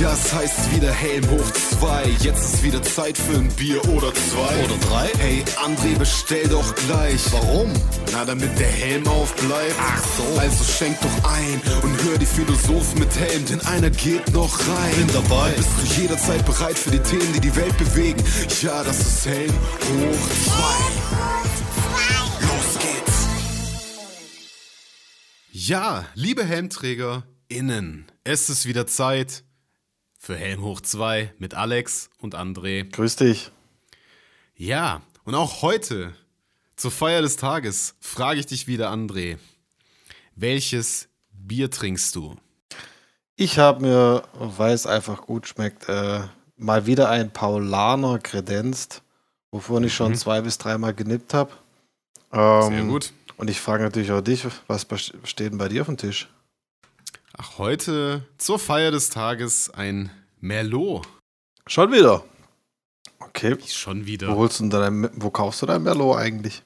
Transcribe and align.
Ja, 0.00 0.14
es 0.14 0.32
heißt 0.32 0.74
wieder 0.74 0.90
Helm 0.90 1.28
hoch 1.28 1.50
zwei. 1.50 2.04
Jetzt 2.20 2.54
ist 2.54 2.62
wieder 2.62 2.82
Zeit 2.82 3.18
für 3.18 3.36
ein 3.36 3.48
Bier 3.48 3.86
oder 3.90 4.14
zwei. 4.14 4.64
Oder 4.64 4.78
drei? 4.88 5.10
Hey, 5.18 5.44
André, 5.62 5.98
bestell 5.98 6.48
doch 6.48 6.74
gleich. 6.74 7.20
Warum? 7.32 7.70
Na, 8.10 8.24
damit 8.24 8.58
der 8.58 8.70
Helm 8.70 9.06
aufbleibt. 9.06 9.74
Ach 9.78 10.02
so. 10.16 10.40
Also 10.40 10.64
schenk 10.64 10.98
doch 11.02 11.30
ein 11.30 11.60
und 11.82 12.02
hör 12.02 12.16
die 12.16 12.24
Philosophen 12.24 13.00
mit 13.00 13.14
Helm, 13.14 13.44
denn 13.44 13.60
einer 13.66 13.90
geht 13.90 14.32
noch 14.32 14.58
rein. 14.58 14.96
Bin 14.96 15.12
dabei. 15.12 15.50
Bist 15.50 15.68
du 15.76 16.00
jederzeit 16.00 16.46
bereit 16.46 16.78
für 16.78 16.92
die 16.92 17.00
Themen, 17.00 17.34
die 17.34 17.40
die 17.40 17.54
Welt 17.54 17.76
bewegen? 17.76 18.24
Ja, 18.62 18.82
das 18.82 19.00
ist 19.00 19.26
Helm 19.26 19.52
hoch 19.52 20.28
zwei. 20.46 20.78
Los 22.46 22.78
geht's. 22.78 23.28
Ja, 25.52 26.06
liebe 26.14 26.42
HelmträgerInnen, 26.42 28.10
es 28.24 28.48
ist 28.48 28.64
wieder 28.64 28.86
Zeit 28.86 29.44
für 30.20 30.36
Helm 30.36 30.62
hoch 30.62 30.82
2 30.82 31.32
mit 31.38 31.54
Alex 31.54 32.10
und 32.18 32.36
André. 32.36 32.84
Grüß 32.84 33.16
dich. 33.16 33.50
Ja, 34.54 35.00
und 35.24 35.34
auch 35.34 35.62
heute, 35.62 36.12
zur 36.76 36.90
Feier 36.90 37.22
des 37.22 37.36
Tages, 37.36 37.94
frage 38.00 38.38
ich 38.38 38.46
dich 38.46 38.66
wieder, 38.66 38.92
André. 38.92 39.38
Welches 40.36 41.08
Bier 41.32 41.70
trinkst 41.70 42.14
du? 42.14 42.36
Ich 43.34 43.58
habe 43.58 43.80
mir, 43.80 44.22
weil 44.34 44.74
es 44.74 44.86
einfach 44.86 45.22
gut 45.22 45.48
schmeckt, 45.48 45.88
äh, 45.88 46.20
mal 46.58 46.84
wieder 46.84 47.08
ein 47.08 47.32
Paulaner 47.32 48.18
kredenzt, 48.18 49.02
wovon 49.50 49.84
ich 49.84 49.94
schon 49.94 50.14
zwei 50.14 50.42
bis 50.42 50.58
dreimal 50.58 50.92
genippt 50.92 51.32
habe. 51.32 51.52
Ähm, 52.30 52.68
Sehr 52.68 52.84
gut. 52.84 53.12
Und 53.38 53.48
ich 53.48 53.58
frage 53.58 53.84
natürlich 53.84 54.12
auch 54.12 54.20
dich, 54.20 54.46
was 54.66 54.86
steht 55.24 55.52
denn 55.52 55.58
bei 55.58 55.68
dir 55.68 55.80
auf 55.80 55.86
dem 55.86 55.96
Tisch? 55.96 56.28
Ach, 57.36 57.58
heute 57.58 58.26
zur 58.38 58.58
Feier 58.58 58.90
des 58.90 59.10
Tages 59.10 59.70
ein 59.70 60.10
Merlot. 60.40 61.06
Schon 61.66 61.92
wieder. 61.92 62.24
Okay. 63.18 63.56
Schon 63.68 64.02
Wo 64.02 64.06
wieder 64.06 64.34
holst 64.34 64.60
du 64.60 64.64
denn 64.68 64.70
dein, 64.70 65.10
wo 65.14 65.30
kaufst 65.30 65.62
du 65.62 65.66
dein 65.66 65.82
Merlot 65.82 66.16
eigentlich? 66.18 66.62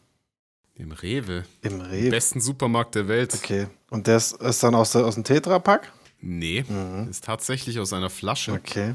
im 0.77 0.91
Rewe. 0.91 1.44
Im 1.62 1.80
Rewe. 1.80 2.11
Besten 2.11 2.41
Supermarkt 2.41 2.97
der 2.97 3.06
Welt. 3.06 3.33
Okay. 3.34 3.69
Und 3.91 4.06
der 4.08 4.16
ist, 4.16 4.33
ist 4.42 4.62
dann 4.62 4.75
aus, 4.75 4.91
der, 4.92 5.05
aus 5.06 5.14
dem 5.14 5.22
Tetrapack? 5.22 5.92
Nee, 6.20 6.64
ist 7.08 7.25
tatsächlich 7.25 7.78
aus 7.78 7.92
einer 7.92 8.10
Flasche. 8.10 8.53
Okay. 8.53 8.94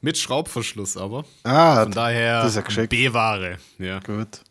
Mit 0.00 0.18
Schraubverschluss 0.18 0.96
aber. 0.96 1.24
Ah, 1.44 1.82
Von 1.82 1.92
daher 1.92 2.42
das 2.42 2.56
ist 2.56 2.76
ja. 2.76 2.86
B-Ware. 2.86 3.58
Ja, 3.78 4.00
gut. 4.00 4.42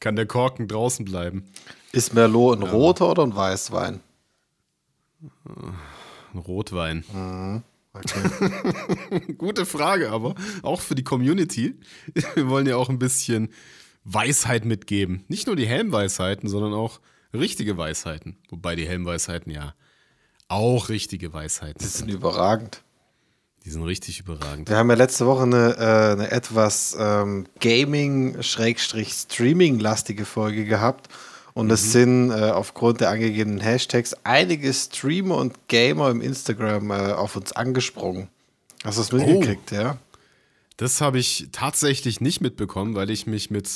kann 0.00 0.16
der 0.16 0.26
Korken 0.26 0.68
draußen 0.68 1.04
bleiben. 1.04 1.44
Ist 1.92 2.14
Merlot 2.14 2.58
ein 2.58 2.62
roter 2.62 3.10
oder 3.10 3.24
ein 3.24 3.34
Weißwein? 3.34 4.00
Ein 6.32 6.38
Rotwein. 6.38 7.04
Okay. 7.92 9.32
Gute 9.38 9.66
Frage, 9.66 10.10
aber 10.10 10.34
auch 10.62 10.80
für 10.80 10.94
die 10.94 11.02
Community. 11.04 11.74
Wir 12.34 12.48
wollen 12.48 12.66
ja 12.66 12.76
auch 12.76 12.88
ein 12.88 12.98
bisschen 13.00 13.50
Weisheit 14.04 14.64
mitgeben. 14.64 15.24
Nicht 15.28 15.46
nur 15.48 15.56
die 15.56 15.66
Helmweisheiten, 15.66 16.48
sondern 16.48 16.72
auch 16.72 17.00
richtige 17.34 17.76
Weisheiten. 17.76 18.38
Wobei 18.48 18.76
die 18.76 18.86
Helmweisheiten 18.86 19.50
ja 19.52 19.74
auch 20.48 20.88
richtige 20.88 21.32
Weisheiten 21.32 21.78
Die 21.80 21.86
sind. 21.86 22.06
sind 22.08 22.16
überragend. 22.16 22.82
Die 23.64 23.70
sind 23.70 23.82
richtig 23.82 24.20
überragend. 24.20 24.68
Wir 24.70 24.76
haben 24.78 24.88
ja 24.88 24.96
letzte 24.96 25.26
Woche 25.26 25.42
eine, 25.42 25.76
äh, 25.76 26.12
eine 26.12 26.30
etwas 26.30 26.96
ähm, 26.98 27.46
Gaming-Streaming-lastige 27.60 30.24
Folge 30.24 30.64
gehabt. 30.64 31.08
Und 31.54 31.66
Mhm. 31.66 31.72
es 31.72 31.92
sind 31.92 32.30
äh, 32.30 32.50
aufgrund 32.50 33.00
der 33.00 33.10
angegebenen 33.10 33.60
Hashtags 33.60 34.14
einige 34.24 34.72
Streamer 34.72 35.36
und 35.36 35.68
Gamer 35.68 36.10
im 36.10 36.20
Instagram 36.20 36.90
äh, 36.90 36.94
auf 37.12 37.36
uns 37.36 37.52
angesprungen. 37.52 38.28
Hast 38.84 38.98
du 38.98 39.02
das 39.02 39.12
mitgekriegt, 39.12 39.72
ja? 39.72 39.98
Das 40.76 41.00
habe 41.00 41.18
ich 41.18 41.48
tatsächlich 41.52 42.20
nicht 42.20 42.40
mitbekommen, 42.40 42.94
weil 42.94 43.10
ich 43.10 43.26
mich 43.26 43.50
mit 43.50 43.68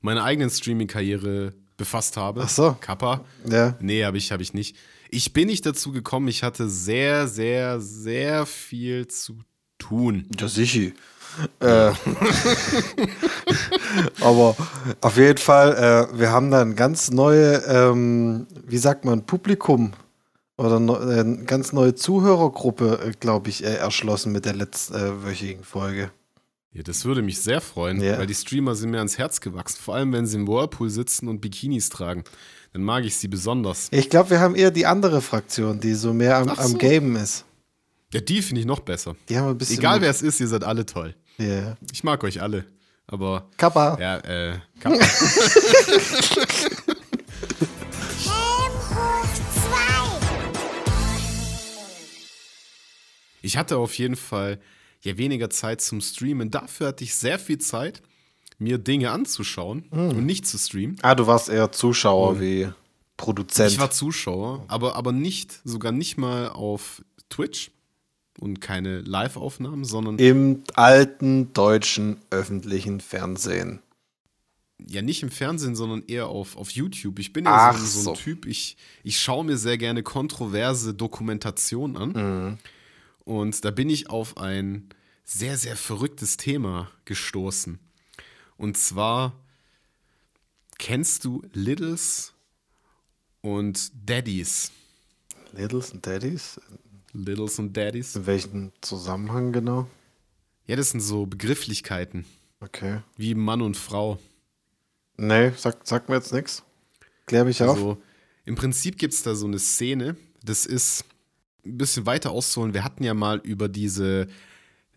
meiner 0.00 0.24
eigenen 0.24 0.50
Streaming-Karriere 0.50 1.52
befasst 1.76 2.16
habe. 2.16 2.42
Ach 2.44 2.48
so. 2.48 2.76
Kappa. 2.80 3.24
Ja. 3.48 3.76
Nee, 3.80 4.04
habe 4.04 4.18
ich, 4.18 4.32
hab 4.32 4.40
ich 4.40 4.54
nicht. 4.54 4.74
Ich 5.10 5.32
bin 5.32 5.46
nicht 5.46 5.64
dazu 5.64 5.92
gekommen. 5.92 6.26
Ich 6.28 6.42
hatte 6.42 6.68
sehr, 6.68 7.28
sehr, 7.28 7.80
sehr 7.80 8.44
viel 8.46 9.06
zu 9.06 9.38
tun. 9.78 10.26
Ja, 10.38 10.48
sicher. 10.48 10.90
Äh, 11.60 11.92
aber 14.20 14.56
auf 15.00 15.16
jeden 15.16 15.38
Fall, 15.38 16.08
äh, 16.12 16.18
wir 16.18 16.30
haben 16.30 16.50
da 16.50 16.60
ein 16.62 16.76
ganz 16.76 17.10
neue, 17.10 17.56
ähm, 17.66 18.46
wie 18.66 18.78
sagt 18.78 19.04
man, 19.04 19.24
Publikum 19.24 19.92
oder 20.56 20.80
no, 20.80 20.96
äh, 20.96 21.20
eine 21.20 21.44
ganz 21.44 21.72
neue 21.72 21.94
Zuhörergruppe, 21.94 23.00
äh, 23.06 23.12
glaube 23.18 23.48
ich, 23.50 23.64
äh, 23.64 23.74
erschlossen 23.76 24.32
mit 24.32 24.44
der 24.44 24.54
letztwöchigen 24.54 25.64
Folge. 25.64 26.10
Ja, 26.72 26.82
das 26.82 27.04
würde 27.04 27.22
mich 27.22 27.40
sehr 27.40 27.60
freuen, 27.60 28.00
Ja. 28.00 28.18
weil 28.18 28.26
die 28.26 28.34
Streamer 28.34 28.74
sind 28.74 28.90
mir 28.90 28.98
ans 28.98 29.18
Herz 29.18 29.40
gewachsen. 29.40 29.78
Vor 29.82 29.94
allem, 29.94 30.12
wenn 30.12 30.26
sie 30.26 30.36
im 30.36 30.46
Whirlpool 30.46 30.90
sitzen 30.90 31.28
und 31.28 31.40
Bikinis 31.40 31.88
tragen. 31.88 32.24
Dann 32.74 32.82
mag 32.82 33.04
ich 33.04 33.16
sie 33.16 33.28
besonders. 33.28 33.88
Ich 33.90 34.10
glaube, 34.10 34.30
wir 34.30 34.40
haben 34.40 34.54
eher 34.54 34.70
die 34.70 34.84
andere 34.84 35.22
Fraktion, 35.22 35.80
die 35.80 35.94
so 35.94 36.12
mehr 36.12 36.36
am, 36.36 36.50
Ach 36.50 36.58
am 36.58 36.72
so. 36.72 36.78
Gamen 36.78 37.16
ist. 37.16 37.44
Ja, 38.12 38.20
die 38.20 38.40
finde 38.40 38.60
ich 38.60 38.66
noch 38.66 38.80
besser. 38.80 39.16
Die 39.28 39.36
haben 39.36 39.48
ein 39.48 39.58
bisschen. 39.58 39.78
Egal 39.78 40.00
wer 40.00 40.10
es 40.10 40.22
ist, 40.22 40.40
ihr 40.40 40.48
seid 40.48 40.64
alle 40.64 40.86
toll. 40.86 41.14
Ja. 41.36 41.76
Ich 41.92 42.04
mag 42.04 42.24
euch 42.24 42.40
alle. 42.40 42.64
Aber, 43.06 43.48
Kappa. 43.56 43.98
ja, 44.00 44.18
äh, 44.18 44.58
Kappa. 44.80 44.98
Ich 53.40 53.56
hatte 53.56 53.78
auf 53.78 53.96
jeden 53.96 54.16
Fall 54.16 54.60
ja 55.00 55.16
weniger 55.16 55.48
Zeit 55.48 55.80
zum 55.80 56.02
Streamen. 56.02 56.50
Dafür 56.50 56.88
hatte 56.88 57.04
ich 57.04 57.14
sehr 57.14 57.38
viel 57.38 57.56
Zeit, 57.58 58.02
mir 58.58 58.76
Dinge 58.76 59.10
anzuschauen 59.10 59.84
und 59.90 60.26
nicht 60.26 60.46
zu 60.46 60.58
streamen. 60.58 60.96
Ah, 61.00 61.14
du 61.14 61.26
warst 61.26 61.48
eher 61.48 61.72
Zuschauer 61.72 62.40
wie 62.40 62.68
Produzent. 63.16 63.70
Ich 63.70 63.78
war 63.78 63.90
Zuschauer, 63.90 64.64
aber, 64.68 64.96
aber 64.96 65.12
nicht, 65.12 65.60
sogar 65.64 65.92
nicht 65.92 66.18
mal 66.18 66.48
auf 66.48 67.00
Twitch 67.30 67.70
und 68.38 68.60
keine 68.60 69.00
Live-Aufnahmen, 69.00 69.84
sondern 69.84 70.18
Im 70.18 70.62
alten 70.74 71.52
deutschen 71.52 72.18
öffentlichen 72.30 73.00
Fernsehen. 73.00 73.80
ja 74.78 75.02
nicht 75.02 75.22
im 75.22 75.30
Fernsehen, 75.30 75.74
sondern 75.74 76.04
eher 76.06 76.28
auf, 76.28 76.56
auf 76.56 76.70
YouTube. 76.70 77.18
Ich 77.18 77.32
bin 77.32 77.44
ja 77.44 77.70
Ach 77.70 77.78
so, 77.78 77.86
so 77.86 78.10
ein 78.10 78.16
so. 78.16 78.22
Typ, 78.22 78.46
ich, 78.46 78.76
ich 79.02 79.20
schaue 79.20 79.44
mir 79.44 79.56
sehr 79.56 79.76
gerne 79.78 80.02
kontroverse 80.02 80.94
Dokumentationen 80.94 81.96
an. 81.96 82.10
Mhm. 82.12 82.58
Und 83.24 83.64
da 83.64 83.70
bin 83.70 83.90
ich 83.90 84.08
auf 84.08 84.36
ein 84.36 84.88
sehr, 85.24 85.58
sehr 85.58 85.76
verrücktes 85.76 86.36
Thema 86.38 86.90
gestoßen. 87.04 87.78
Und 88.56 88.78
zwar 88.78 89.34
kennst 90.78 91.24
du 91.24 91.42
Littles 91.52 92.32
und 93.42 93.90
Daddies? 94.06 94.72
Littles 95.52 95.92
und 95.92 96.06
Daddies? 96.06 96.60
Littles 97.12 97.58
und 97.58 97.76
Daddies? 97.76 98.14
In 98.16 98.26
welchem 98.26 98.72
Zusammenhang 98.80 99.52
genau? 99.52 99.88
Ja, 100.66 100.76
das 100.76 100.90
sind 100.90 101.00
so 101.00 101.26
Begrifflichkeiten, 101.26 102.24
Okay. 102.60 103.00
wie 103.16 103.34
Mann 103.34 103.62
und 103.62 103.76
Frau. 103.76 104.18
Nee, 105.16 105.52
sag, 105.56 105.78
sag 105.84 106.08
mir 106.08 106.16
jetzt 106.16 106.32
nichts. 106.32 106.62
Klär 107.26 107.44
mich 107.44 107.62
auf. 107.62 107.70
Also 107.76 107.98
im 108.44 108.54
Prinzip 108.54 108.98
gibt 108.98 109.14
es 109.14 109.22
da 109.22 109.34
so 109.34 109.46
eine 109.46 109.58
Szene, 109.58 110.16
das 110.42 110.66
ist 110.66 111.04
ein 111.66 111.76
bisschen 111.78 112.06
weiter 112.06 112.30
auszuholen. 112.30 112.72
Wir 112.74 112.84
hatten 112.84 113.02
ja 113.04 113.14
mal 113.14 113.38
über 113.42 113.68
diese 113.68 114.28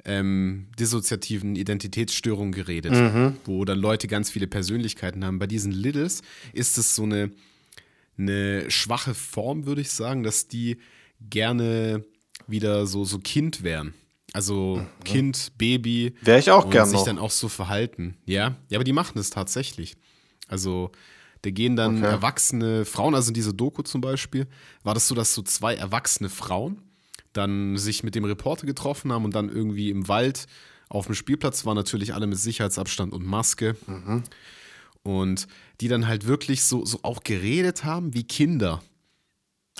ähm, 0.05 0.67
dissoziativen 0.79 1.55
Identitätsstörungen 1.55 2.51
geredet, 2.53 2.93
wo 3.45 3.65
dann 3.65 3.79
Leute 3.79 4.07
ganz 4.07 4.29
viele 4.31 4.47
Persönlichkeiten 4.47 5.23
haben. 5.25 5.39
Bei 5.39 5.47
diesen 5.47 5.71
Littles 5.71 6.21
ist 6.53 6.77
es 6.77 6.95
so 6.95 7.03
eine, 7.03 7.31
eine 8.17 8.69
schwache 8.71 9.13
Form, 9.13 9.65
würde 9.65 9.81
ich 9.81 9.91
sagen, 9.91 10.23
dass 10.23 10.47
die 10.47 10.77
gerne 11.29 12.03
wieder 12.51 12.85
so, 12.85 13.03
so 13.05 13.19
Kind 13.19 13.63
wären. 13.63 13.93
Also 14.33 14.81
Kind, 15.03 15.51
Baby. 15.57 16.13
Wär 16.21 16.39
ich 16.39 16.51
auch 16.51 16.65
und 16.65 16.71
gern 16.71 16.87
sich 16.87 16.99
noch. 16.99 17.05
dann 17.05 17.19
auch 17.19 17.31
so 17.31 17.49
verhalten. 17.49 18.15
Ja, 18.25 18.55
ja, 18.69 18.77
aber 18.77 18.83
die 18.85 18.93
machen 18.93 19.13
das 19.15 19.29
tatsächlich. 19.29 19.95
Also 20.47 20.91
da 21.41 21.49
gehen 21.49 21.75
dann 21.75 21.97
Okay. 21.97 22.05
erwachsene 22.11 22.85
Frauen, 22.85 23.15
also 23.15 23.29
in 23.29 23.33
dieser 23.33 23.51
Doku 23.53 23.81
zum 23.81 23.99
Beispiel, 23.99 24.47
war 24.83 24.93
das 24.93 25.07
so, 25.07 25.15
dass 25.15 25.33
so 25.33 25.41
zwei 25.41 25.75
erwachsene 25.75 26.29
Frauen 26.29 26.81
dann 27.33 27.77
sich 27.77 28.03
mit 28.03 28.15
dem 28.15 28.23
Reporter 28.25 28.65
getroffen 28.65 29.11
haben 29.11 29.25
und 29.25 29.33
dann 29.35 29.49
irgendwie 29.49 29.89
im 29.89 30.07
Wald 30.07 30.45
auf 30.87 31.05
dem 31.07 31.15
Spielplatz 31.15 31.65
waren 31.65 31.75
natürlich 31.77 32.13
alle 32.13 32.27
mit 32.27 32.37
Sicherheitsabstand 32.37 33.13
und 33.13 33.25
Maske. 33.25 33.75
Mhm. 33.87 34.23
Und 35.03 35.47
die 35.79 35.87
dann 35.87 36.07
halt 36.07 36.27
wirklich 36.27 36.63
so, 36.63 36.85
so 36.85 36.99
auch 37.03 37.23
geredet 37.23 37.83
haben 37.85 38.13
wie 38.13 38.23
Kinder. 38.23 38.83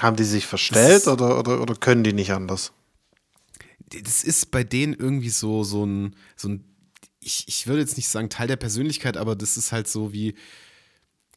Haben 0.01 0.15
die 0.15 0.24
sich 0.24 0.45
verstellt 0.45 1.07
oder, 1.07 1.39
oder, 1.39 1.62
oder 1.62 1.75
können 1.75 2.03
die 2.03 2.13
nicht 2.13 2.31
anders? 2.31 2.74
das 4.00 4.24
ist 4.24 4.51
bei 4.51 4.63
denen 4.63 4.94
irgendwie 4.94 5.30
so, 5.30 5.63
so 5.63 5.86
ein, 5.86 6.15
so 6.36 6.50
ein 6.50 6.63
ich, 7.19 7.48
ich 7.48 7.68
würde 7.68 7.81
jetzt 7.81 7.98
nicht 7.98 8.07
sagen 8.07 8.30
Teil 8.30 8.48
der 8.48 8.56
Persönlichkeit, 8.56 9.18
aber 9.18 9.36
das 9.36 9.57
ist 9.57 9.71
halt 9.71 9.88
so 9.88 10.12
wie, 10.12 10.36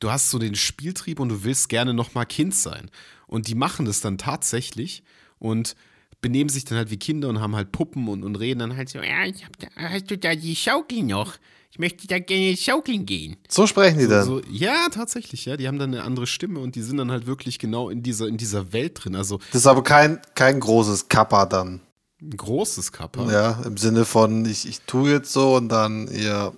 du 0.00 0.10
hast 0.10 0.30
so 0.30 0.38
den 0.38 0.54
Spieltrieb 0.54 1.20
und 1.20 1.28
du 1.28 1.44
willst 1.44 1.68
gerne 1.68 1.92
nochmal 1.92 2.26
Kind 2.26 2.54
sein. 2.54 2.90
Und 3.26 3.48
die 3.48 3.54
machen 3.54 3.84
das 3.84 4.00
dann 4.00 4.16
tatsächlich 4.16 5.02
und 5.38 5.76
benehmen 6.22 6.48
sich 6.48 6.64
dann 6.64 6.78
halt 6.78 6.90
wie 6.90 6.98
Kinder 6.98 7.28
und 7.28 7.40
haben 7.40 7.54
halt 7.54 7.70
Puppen 7.70 8.08
und, 8.08 8.24
und 8.24 8.36
reden 8.36 8.60
dann 8.60 8.76
halt 8.76 8.88
so, 8.88 8.98
ja, 8.98 9.24
ich 9.24 9.44
hab 9.44 9.58
da, 9.58 9.66
hast 9.76 10.10
du 10.10 10.16
da 10.16 10.34
die 10.34 10.56
Schaukel 10.56 11.02
noch? 11.02 11.36
Ich 11.74 11.80
möchte 11.80 12.06
da 12.06 12.20
gerne 12.20 12.56
schaukeln 12.56 13.04
gehen. 13.04 13.36
So 13.48 13.66
sprechen 13.66 13.98
die 13.98 14.06
dann. 14.06 14.24
So, 14.24 14.40
ja, 14.48 14.86
tatsächlich, 14.92 15.44
ja. 15.44 15.56
Die 15.56 15.66
haben 15.66 15.80
dann 15.80 15.92
eine 15.92 16.04
andere 16.04 16.28
Stimme 16.28 16.60
und 16.60 16.76
die 16.76 16.82
sind 16.82 16.98
dann 16.98 17.10
halt 17.10 17.26
wirklich 17.26 17.58
genau 17.58 17.90
in 17.90 18.00
dieser, 18.04 18.28
in 18.28 18.36
dieser 18.36 18.72
Welt 18.72 19.00
drin. 19.02 19.16
Also 19.16 19.38
Das 19.50 19.62
ist 19.62 19.66
aber 19.66 19.82
kein, 19.82 20.20
kein 20.36 20.60
großes 20.60 21.08
Kappa 21.08 21.46
dann. 21.46 21.80
ein 22.22 22.30
großes 22.36 22.92
Kappa. 22.92 23.28
Ja, 23.28 23.60
im 23.66 23.76
Sinne 23.76 24.04
von, 24.04 24.44
ich, 24.44 24.68
ich 24.68 24.82
tue 24.82 25.10
jetzt 25.10 25.32
so 25.32 25.56
und 25.56 25.68
dann 25.68 26.08
ja 26.16 26.52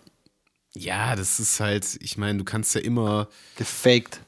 Ja, 0.75 1.17
das 1.17 1.41
ist 1.41 1.61
halt, 1.61 1.97
ich 2.03 2.19
meine, 2.19 2.37
du 2.37 2.45
kannst 2.45 2.75
ja 2.75 2.83
immer, 2.83 3.29
gefaked. 3.57 4.21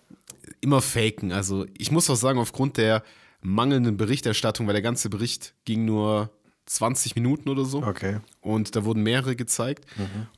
immer 0.63 0.81
faken. 0.81 1.33
Also 1.33 1.67
ich 1.77 1.91
muss 1.91 2.09
auch 2.09 2.17
sagen, 2.17 2.39
aufgrund 2.39 2.79
der 2.79 3.03
mangelnden 3.43 3.99
Berichterstattung, 3.99 4.67
weil 4.67 4.73
der 4.73 4.83
ganze 4.83 5.11
Bericht 5.11 5.53
ging 5.67 5.85
nur 5.85 6.31
20 6.69 7.15
Minuten 7.15 7.49
oder 7.49 7.65
so. 7.65 7.83
Okay. 7.83 8.19
Und 8.41 8.77
da 8.77 8.85
wurden 8.85 9.03
mehrere 9.03 9.37
gezeigt. 9.37 9.85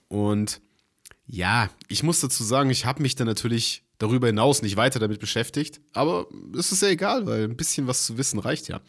Und 0.08 0.60
ja, 1.26 1.68
ich 1.88 2.02
muss 2.02 2.20
dazu 2.20 2.42
sagen, 2.44 2.70
ich 2.70 2.86
habe 2.86 3.02
mich 3.02 3.14
dann 3.16 3.26
natürlich 3.26 3.84
darüber 3.98 4.26
hinaus 4.28 4.62
nicht 4.62 4.76
weiter 4.76 4.98
damit 4.98 5.20
beschäftigt. 5.20 5.80
Aber 5.92 6.26
es 6.58 6.72
ist 6.72 6.82
ja 6.82 6.88
egal, 6.88 7.26
weil 7.26 7.44
ein 7.44 7.56
bisschen 7.56 7.86
was 7.86 8.06
zu 8.06 8.16
wissen 8.18 8.38
reicht 8.38 8.68
ja. 8.68 8.80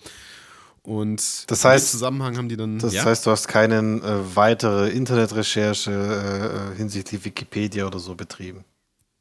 Und 0.83 1.49
Das 1.51 1.63
heißt- 1.63 1.91
Zusammenhang 1.91 2.37
haben 2.37 2.49
die 2.49 2.57
dann. 2.57 2.79
Das 2.79 2.93
ja, 2.93 3.05
heißt, 3.05 3.25
du 3.27 3.31
hast 3.31 3.47
keine 3.47 3.77
äh, 3.77 4.35
weitere 4.35 4.89
Internetrecherche 4.89 6.71
äh, 6.73 6.77
hinsichtlich 6.77 7.23
Wikipedia 7.23 7.85
oder 7.85 7.99
so 7.99 8.15
betrieben. 8.15 8.63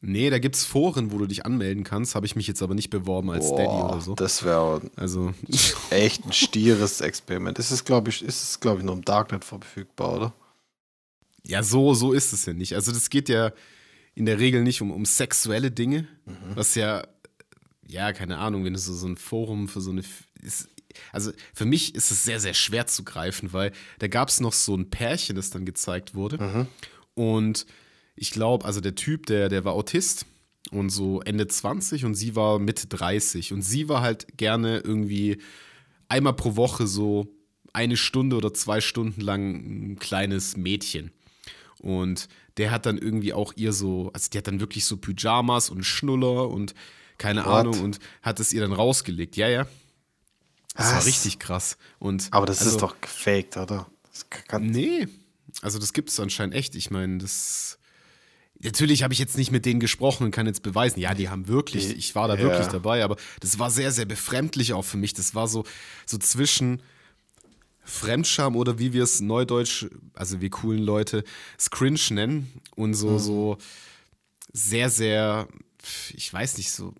Nee, 0.00 0.30
da 0.30 0.38
gibt 0.38 0.56
es 0.56 0.64
Foren, 0.64 1.12
wo 1.12 1.18
du 1.18 1.26
dich 1.26 1.44
anmelden 1.44 1.84
kannst. 1.84 2.14
Habe 2.14 2.26
ich 2.26 2.36
mich 2.36 2.46
jetzt 2.46 2.62
aber 2.62 2.74
nicht 2.74 2.90
beworben 2.90 3.30
als 3.30 3.50
Daddy 3.50 3.64
Boah, 3.64 3.90
oder 3.90 4.00
so. 4.00 4.14
Das 4.14 4.44
wäre 4.44 4.82
Also, 4.96 5.34
echt 5.90 6.24
ein 6.26 6.32
stieres 6.32 7.00
Experiment. 7.00 7.58
Ist 7.58 7.70
es, 7.70 7.84
glaube 7.84 8.10
ich, 8.10 8.22
ist 8.22 8.42
es, 8.42 8.60
glaube 8.60 8.78
ich, 8.78 8.84
nur 8.84 8.94
im 8.94 9.04
Darknet 9.04 9.44
verfügbar, 9.44 10.16
oder? 10.16 10.32
ja, 11.46 11.62
so, 11.62 11.94
so 11.94 12.12
ist 12.12 12.32
es 12.32 12.44
ja 12.46 12.52
nicht. 12.52 12.74
Also, 12.74 12.92
das 12.92 13.10
geht 13.10 13.28
ja 13.28 13.52
in 14.14 14.26
der 14.26 14.38
Regel 14.38 14.62
nicht 14.62 14.82
um, 14.82 14.90
um 14.90 15.04
sexuelle 15.04 15.70
Dinge, 15.70 16.06
was 16.54 16.74
ja, 16.74 17.02
ja, 17.86 18.12
keine 18.12 18.38
Ahnung, 18.38 18.64
wenn 18.64 18.74
es 18.74 18.84
so, 18.84 18.94
so 18.94 19.06
ein 19.06 19.16
Forum 19.16 19.68
für 19.68 19.80
so 19.80 19.90
eine. 19.90 20.02
Ist, 20.42 20.68
also, 21.12 21.32
für 21.54 21.64
mich 21.64 21.94
ist 21.94 22.10
es 22.10 22.24
sehr, 22.24 22.40
sehr 22.40 22.54
schwer 22.54 22.86
zu 22.86 23.04
greifen, 23.04 23.52
weil 23.52 23.72
da 24.00 24.08
gab 24.08 24.28
es 24.28 24.40
noch 24.40 24.52
so 24.52 24.74
ein 24.76 24.90
Pärchen, 24.90 25.36
das 25.36 25.50
dann 25.50 25.64
gezeigt 25.64 26.14
wurde. 26.14 26.68
Und 27.14 27.66
ich 28.14 28.30
glaube, 28.30 28.64
also 28.64 28.80
der 28.80 28.94
Typ, 28.94 29.26
der, 29.26 29.48
der 29.48 29.64
war 29.64 29.72
Autist 29.72 30.26
und 30.70 30.90
so 30.90 31.20
Ende 31.22 31.46
20 31.46 32.04
und 32.04 32.14
sie 32.14 32.36
war 32.36 32.58
Mitte 32.58 32.86
30. 32.86 33.52
Und 33.52 33.62
sie 33.62 33.88
war 33.88 34.02
halt 34.02 34.36
gerne 34.36 34.78
irgendwie 34.78 35.38
einmal 36.08 36.34
pro 36.34 36.56
Woche 36.56 36.86
so 36.86 37.28
eine 37.72 37.96
Stunde 37.96 38.36
oder 38.36 38.52
zwei 38.52 38.80
Stunden 38.80 39.20
lang 39.20 39.54
ein 39.92 39.98
kleines 39.98 40.56
Mädchen. 40.56 41.12
Und 41.78 42.28
der 42.56 42.70
hat 42.70 42.84
dann 42.84 42.98
irgendwie 42.98 43.32
auch 43.32 43.54
ihr 43.56 43.72
so, 43.72 44.10
also 44.12 44.28
die 44.30 44.38
hat 44.38 44.46
dann 44.46 44.60
wirklich 44.60 44.84
so 44.84 44.96
Pyjamas 44.96 45.70
und 45.70 45.84
Schnuller 45.84 46.48
und 46.48 46.74
keine 47.16 47.44
What? 47.44 47.48
Ahnung 47.48 47.80
und 47.80 47.98
hat 48.22 48.40
es 48.40 48.52
ihr 48.52 48.60
dann 48.60 48.72
rausgelegt. 48.72 49.36
Ja, 49.36 49.48
ja. 49.48 49.66
Das 50.74 50.90
war 50.90 50.98
Was? 50.98 51.06
richtig 51.06 51.38
krass. 51.38 51.76
Und 51.98 52.28
Aber 52.30 52.46
das 52.46 52.58
also, 52.58 52.70
ist 52.72 52.82
doch 52.82 53.00
gefaked, 53.00 53.56
oder? 53.56 53.90
Das 54.10 54.26
Nee, 54.60 55.08
also 55.62 55.78
das 55.78 55.92
gibt 55.92 56.10
es 56.10 56.20
anscheinend 56.20 56.54
echt. 56.54 56.74
Ich 56.74 56.90
meine, 56.90 57.18
das. 57.18 57.78
Natürlich 58.62 59.02
habe 59.02 59.12
ich 59.14 59.18
jetzt 59.18 59.38
nicht 59.38 59.50
mit 59.50 59.64
denen 59.64 59.80
gesprochen 59.80 60.24
und 60.24 60.30
kann 60.32 60.46
jetzt 60.46 60.62
beweisen, 60.62 61.00
ja, 61.00 61.14
die 61.14 61.28
haben 61.30 61.48
wirklich, 61.48 61.96
ich 61.96 62.14
war 62.14 62.28
da 62.28 62.34
Ja. 62.34 62.42
wirklich 62.42 62.66
dabei, 62.66 63.02
aber 63.04 63.16
das 63.40 63.58
war 63.58 63.70
sehr, 63.70 63.90
sehr 63.90 64.04
befremdlich 64.04 64.72
auch 64.74 64.84
für 64.84 64.98
mich. 64.98 65.14
Das 65.14 65.34
war 65.34 65.48
so, 65.48 65.64
so 66.04 66.18
zwischen 66.18 66.82
Fremdscham 67.82 68.56
oder 68.56 68.78
wie 68.78 68.92
wir 68.92 69.02
es 69.02 69.20
neudeutsch, 69.20 69.86
also 70.14 70.40
wir 70.40 70.50
coolen 70.50 70.82
Leute, 70.82 71.24
Scringe 71.58 71.98
nennen 72.10 72.52
und 72.76 72.94
so, 72.94 73.18
so 73.18 73.58
sehr, 74.52 74.90
sehr, 74.90 75.48
ich 76.12 76.32
weiß 76.32 76.58
nicht, 76.58 76.70
so 76.70 76.94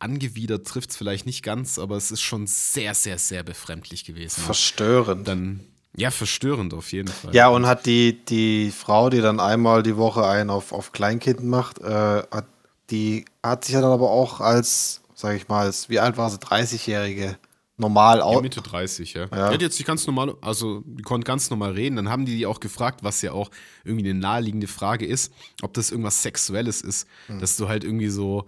angewidert 0.00 0.66
trifft 0.66 0.90
es 0.90 0.96
vielleicht 0.96 1.24
nicht 1.26 1.42
ganz, 1.42 1.78
aber 1.78 1.96
es 1.96 2.10
ist 2.10 2.20
schon 2.20 2.46
sehr, 2.46 2.94
sehr, 2.94 3.18
sehr 3.18 3.42
befremdlich 3.42 4.04
gewesen. 4.04 4.42
verstörend. 4.42 5.28
Dann, 5.28 5.60
ja, 5.96 6.10
verstörend 6.10 6.74
auf 6.74 6.92
jeden 6.92 7.08
Fall. 7.08 7.34
Ja, 7.34 7.48
und 7.48 7.66
hat 7.66 7.86
die, 7.86 8.24
die 8.24 8.70
Frau, 8.70 9.10
die 9.10 9.20
dann 9.20 9.40
einmal 9.40 9.82
die 9.82 9.96
Woche 9.96 10.26
einen 10.26 10.50
auf, 10.50 10.72
auf 10.72 10.92
Kleinkind 10.92 11.44
macht, 11.44 11.78
äh, 11.80 12.22
hat, 12.30 12.46
die 12.90 13.24
hat 13.42 13.64
sich 13.64 13.74
ja 13.74 13.80
dann 13.80 13.92
aber 13.92 14.10
auch 14.10 14.40
als, 14.40 15.00
sag 15.14 15.36
ich 15.36 15.48
mal, 15.48 15.66
als, 15.66 15.88
wie 15.88 16.00
alt 16.00 16.16
war 16.16 16.30
sie, 16.30 16.38
30-Jährige 16.38 17.36
normal 17.76 18.18
Ja, 18.18 18.24
aus. 18.24 18.42
Mitte 18.42 18.60
30, 18.62 19.14
ja. 19.14 19.22
Ja. 19.32 19.48
Die 19.48 19.54
hat 19.54 19.62
jetzt 19.62 19.78
die 19.78 19.84
ganz 19.84 20.06
normal, 20.06 20.34
also 20.40 20.82
die 20.86 21.02
konnte 21.02 21.24
ganz 21.24 21.50
normal 21.50 21.72
reden. 21.72 21.96
Dann 21.96 22.08
haben 22.08 22.24
die 22.24 22.36
die 22.36 22.46
auch 22.46 22.60
gefragt, 22.60 23.00
was 23.02 23.20
ja 23.22 23.32
auch 23.32 23.50
irgendwie 23.84 24.08
eine 24.08 24.18
naheliegende 24.18 24.66
Frage 24.68 25.06
ist, 25.06 25.32
ob 25.62 25.74
das 25.74 25.90
irgendwas 25.90 26.22
Sexuelles 26.22 26.82
ist, 26.82 27.08
Hm. 27.26 27.40
dass 27.40 27.56
du 27.56 27.68
halt 27.68 27.82
irgendwie 27.84 28.08
so 28.10 28.46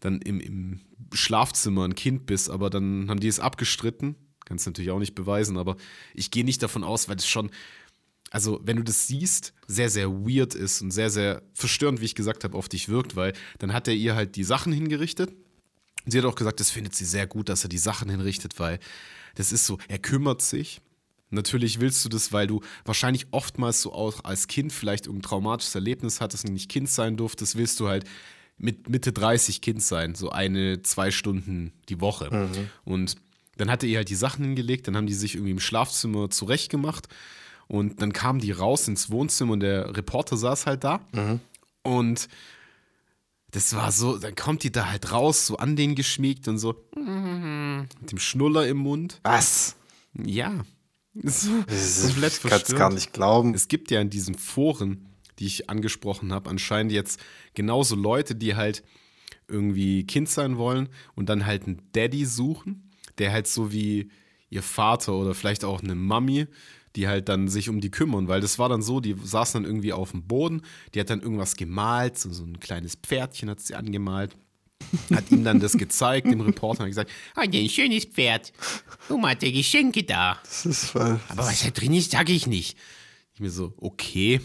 dann 0.00 0.20
im, 0.22 0.40
im 0.40 0.80
Schlafzimmer 1.12 1.84
ein 1.84 1.94
Kind 1.94 2.26
bist, 2.26 2.50
aber 2.50 2.68
dann 2.70 3.06
haben 3.08 3.20
die 3.20 3.28
es 3.28 3.40
abgestritten. 3.40 4.16
Kannst 4.44 4.66
natürlich 4.66 4.90
auch 4.90 4.98
nicht 4.98 5.14
beweisen, 5.14 5.56
aber 5.58 5.76
ich 6.14 6.30
gehe 6.30 6.44
nicht 6.44 6.62
davon 6.62 6.84
aus, 6.84 7.08
weil 7.08 7.16
das 7.16 7.26
schon, 7.26 7.50
also 8.30 8.60
wenn 8.64 8.76
du 8.76 8.82
das 8.82 9.06
siehst, 9.06 9.54
sehr, 9.66 9.90
sehr 9.90 10.10
weird 10.10 10.54
ist 10.54 10.82
und 10.82 10.90
sehr, 10.90 11.10
sehr 11.10 11.42
verstörend, 11.54 12.00
wie 12.00 12.06
ich 12.06 12.14
gesagt 12.14 12.44
habe, 12.44 12.56
auf 12.56 12.68
dich 12.68 12.88
wirkt, 12.88 13.16
weil 13.16 13.32
dann 13.58 13.72
hat 13.72 13.88
er 13.88 13.94
ihr 13.94 14.14
halt 14.14 14.36
die 14.36 14.44
Sachen 14.44 14.72
hingerichtet 14.72 15.32
Sie 16.06 16.18
hat 16.18 16.24
auch 16.24 16.34
gesagt, 16.34 16.60
das 16.60 16.70
findet 16.70 16.94
sie 16.94 17.04
sehr 17.04 17.26
gut, 17.26 17.48
dass 17.48 17.64
er 17.64 17.68
die 17.68 17.78
Sachen 17.78 18.10
hinrichtet, 18.10 18.58
weil 18.58 18.78
das 19.34 19.52
ist 19.52 19.66
so, 19.66 19.78
er 19.88 19.98
kümmert 19.98 20.42
sich. 20.42 20.80
Natürlich 21.30 21.80
willst 21.80 22.04
du 22.04 22.08
das, 22.08 22.32
weil 22.32 22.46
du 22.46 22.60
wahrscheinlich 22.84 23.26
oftmals 23.30 23.82
so 23.82 23.92
auch 23.92 24.22
als 24.24 24.46
Kind 24.46 24.72
vielleicht 24.72 25.08
ein 25.08 25.22
traumatisches 25.22 25.74
Erlebnis 25.74 26.20
hattest 26.20 26.44
und 26.44 26.52
nicht 26.52 26.70
Kind 26.70 26.88
sein 26.88 27.16
durftest, 27.16 27.56
willst 27.56 27.80
du 27.80 27.88
halt 27.88 28.04
mit 28.56 28.88
Mitte 28.88 29.12
30 29.12 29.60
Kind 29.60 29.82
sein, 29.82 30.14
so 30.14 30.30
eine, 30.30 30.82
zwei 30.82 31.10
Stunden 31.10 31.72
die 31.88 32.00
Woche. 32.00 32.28
Und 32.84 33.16
dann 33.56 33.70
hat 33.70 33.82
er 33.82 33.88
ihr 33.88 33.98
halt 33.98 34.08
die 34.08 34.14
Sachen 34.14 34.44
hingelegt, 34.44 34.88
dann 34.88 34.96
haben 34.96 35.06
die 35.06 35.14
sich 35.14 35.34
irgendwie 35.34 35.52
im 35.52 35.60
Schlafzimmer 35.60 36.30
zurechtgemacht 36.30 37.08
und 37.68 38.02
dann 38.02 38.12
kamen 38.12 38.40
die 38.40 38.52
raus 38.52 38.88
ins 38.88 39.10
Wohnzimmer 39.10 39.52
und 39.52 39.60
der 39.60 39.96
Reporter 39.96 40.36
saß 40.36 40.66
halt 40.66 40.84
da 40.84 41.00
und 41.82 42.28
das 43.50 43.74
war 43.76 43.92
so, 43.92 44.18
dann 44.18 44.34
kommt 44.34 44.64
die 44.64 44.72
da 44.72 44.90
halt 44.90 45.12
raus, 45.12 45.46
so 45.46 45.58
an 45.58 45.76
den 45.76 45.94
geschmiegt 45.94 46.48
und 46.48 46.58
so 46.58 46.74
mit 46.96 48.10
dem 48.10 48.18
Schnuller 48.18 48.66
im 48.66 48.78
Mund. 48.78 49.20
Was? 49.22 49.76
Ja. 50.14 50.64
So, 51.22 51.50
Das 51.68 52.02
komplett 52.02 52.32
ich 52.32 52.40
kann 52.50 52.60
es 52.60 52.74
gar 52.74 52.92
nicht 52.92 53.12
glauben. 53.12 53.54
Es 53.54 53.68
gibt 53.68 53.92
ja 53.92 54.00
in 54.00 54.10
diesen 54.10 54.34
Foren, 54.34 55.08
die 55.38 55.46
ich 55.46 55.70
angesprochen 55.70 56.32
habe, 56.32 56.50
anscheinend 56.50 56.90
jetzt 56.90 57.20
genauso 57.54 57.94
Leute, 57.94 58.34
die 58.34 58.56
halt 58.56 58.82
irgendwie 59.46 60.04
Kind 60.04 60.28
sein 60.28 60.56
wollen 60.56 60.88
und 61.14 61.28
dann 61.28 61.46
halt 61.46 61.66
einen 61.66 61.82
Daddy 61.92 62.24
suchen, 62.24 62.90
der 63.18 63.32
halt 63.32 63.46
so 63.46 63.72
wie 63.72 64.10
ihr 64.50 64.62
Vater 64.62 65.14
oder 65.14 65.34
vielleicht 65.34 65.64
auch 65.64 65.82
eine 65.82 65.94
Mami, 65.94 66.46
die 66.96 67.08
halt 67.08 67.28
dann 67.28 67.48
sich 67.48 67.68
um 67.68 67.80
die 67.80 67.90
kümmern, 67.90 68.28
weil 68.28 68.40
das 68.40 68.58
war 68.58 68.68
dann 68.68 68.82
so, 68.82 69.00
die 69.00 69.16
saßen 69.20 69.62
dann 69.62 69.70
irgendwie 69.70 69.92
auf 69.92 70.12
dem 70.12 70.26
Boden, 70.26 70.62
die 70.94 71.00
hat 71.00 71.10
dann 71.10 71.20
irgendwas 71.20 71.56
gemalt, 71.56 72.18
so, 72.18 72.32
so 72.32 72.44
ein 72.44 72.60
kleines 72.60 72.94
Pferdchen 72.94 73.50
hat 73.50 73.60
sie 73.60 73.74
angemalt, 73.74 74.36
hat 75.12 75.30
ihm 75.30 75.44
dann 75.44 75.60
das 75.60 75.76
gezeigt, 75.76 76.28
dem 76.28 76.40
Reporter, 76.40 76.84
hat 76.84 76.88
gesagt, 76.88 77.10
ah, 77.34 77.42
ein 77.42 77.68
schönes 77.68 78.04
Pferd, 78.04 78.52
mal, 79.08 79.32
hat 79.32 79.42
der 79.42 79.52
Geschenke 79.52 80.04
da. 80.04 80.38
Das 80.44 80.66
ist 80.66 80.84
voll. 80.86 81.18
Aber 81.28 81.42
was 81.42 81.64
da 81.64 81.70
drin 81.70 81.94
ist, 81.94 82.12
sage 82.12 82.32
ich 82.32 82.46
nicht. 82.46 82.78
Ich 83.34 83.40
mir 83.40 83.50
so, 83.50 83.74
okay, 83.78 84.40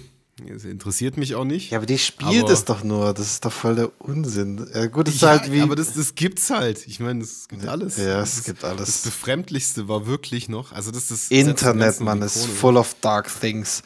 das 0.47 0.63
interessiert 0.65 1.17
mich 1.17 1.35
auch 1.35 1.43
nicht. 1.45 1.71
Ja, 1.71 1.77
aber 1.79 1.85
die 1.85 1.97
spielt 1.97 2.43
Aber- 2.43 2.51
es 2.53 2.65
doch 2.65 2.83
nur. 2.83 3.13
Das 3.13 3.27
ist 3.31 3.45
doch 3.45 3.51
voll 3.51 3.75
der 3.75 3.91
Unsinn. 4.01 4.67
Ja, 4.73 4.87
gut, 4.87 5.07
es 5.07 5.15
ist 5.15 5.21
Ja, 5.21 5.29
halt 5.29 5.51
wie. 5.51 5.61
aber 5.61 5.75
das, 5.75 5.93
das 5.93 6.15
gibt's 6.15 6.49
halt. 6.49 6.87
Ich 6.87 6.99
meine, 6.99 7.23
es 7.23 7.47
gibt 7.47 7.65
alles. 7.67 7.97
Ja, 7.97 8.19
Das 8.19 8.33
es 8.33 8.37
ist- 8.39 8.45
gibt 8.45 8.63
alles. 8.63 8.85
Das 8.87 9.01
Befremdlichste 9.01 9.87
war 9.87 10.05
wirklich 10.07 10.49
noch, 10.49 10.71
also 10.71 10.91
das 10.91 11.11
ist 11.11 11.31
Internet, 11.31 11.99
Mann, 11.99 12.21
ist 12.21 12.45
full 12.45 12.77
of 12.77 12.95
dark 13.01 13.29
things. 13.39 13.83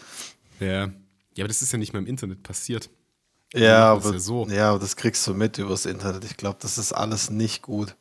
Ja. 0.59 0.67
ja, 0.85 0.89
aber 1.39 1.47
das 1.47 1.61
ist 1.61 1.71
ja 1.71 1.77
nicht 1.77 1.93
mal 1.93 1.99
im 1.99 2.07
Internet 2.07 2.43
passiert. 2.43 2.89
Ja, 3.55 3.93
das 3.95 4.03
ist 4.03 4.07
aber, 4.07 4.13
ja 4.15 4.19
so. 4.19 4.47
ja, 4.49 4.69
aber 4.71 4.79
das 4.79 4.95
kriegst 4.95 5.27
du 5.27 5.33
mit 5.35 5.57
übers 5.59 5.85
Internet. 5.85 6.25
Ich 6.25 6.37
glaube, 6.37 6.57
das 6.61 6.77
ist 6.77 6.91
alles 6.91 7.29
nicht 7.29 7.61
gut. 7.61 7.95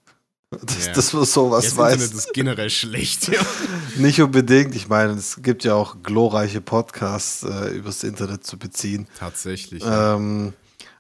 Das, 0.65 0.87
Ja. 0.87 0.93
dass 0.93 1.13
man 1.13 1.25
sowas 1.25 1.65
das 1.65 1.77
weiß. 1.77 1.93
Internet 1.95 2.15
ist 2.15 2.33
generell 2.35 2.71
schlecht. 2.71 3.29
Ja. 3.29 3.41
Nicht 3.97 4.21
unbedingt. 4.21 4.75
Ich 4.75 4.89
meine, 4.89 5.13
es 5.13 5.43
gibt 5.43 5.65
ja 5.65 5.75
auch 5.75 5.97
glorreiche 6.03 6.61
Podcasts 6.61 7.43
äh, 7.43 7.71
übers 7.71 8.05
Internet 8.05 8.45
zu 8.45 8.59
beziehen. 8.59 9.07
Tatsächlich. 9.19 9.83
ja. 9.83 10.17
Ähm, 10.17 10.53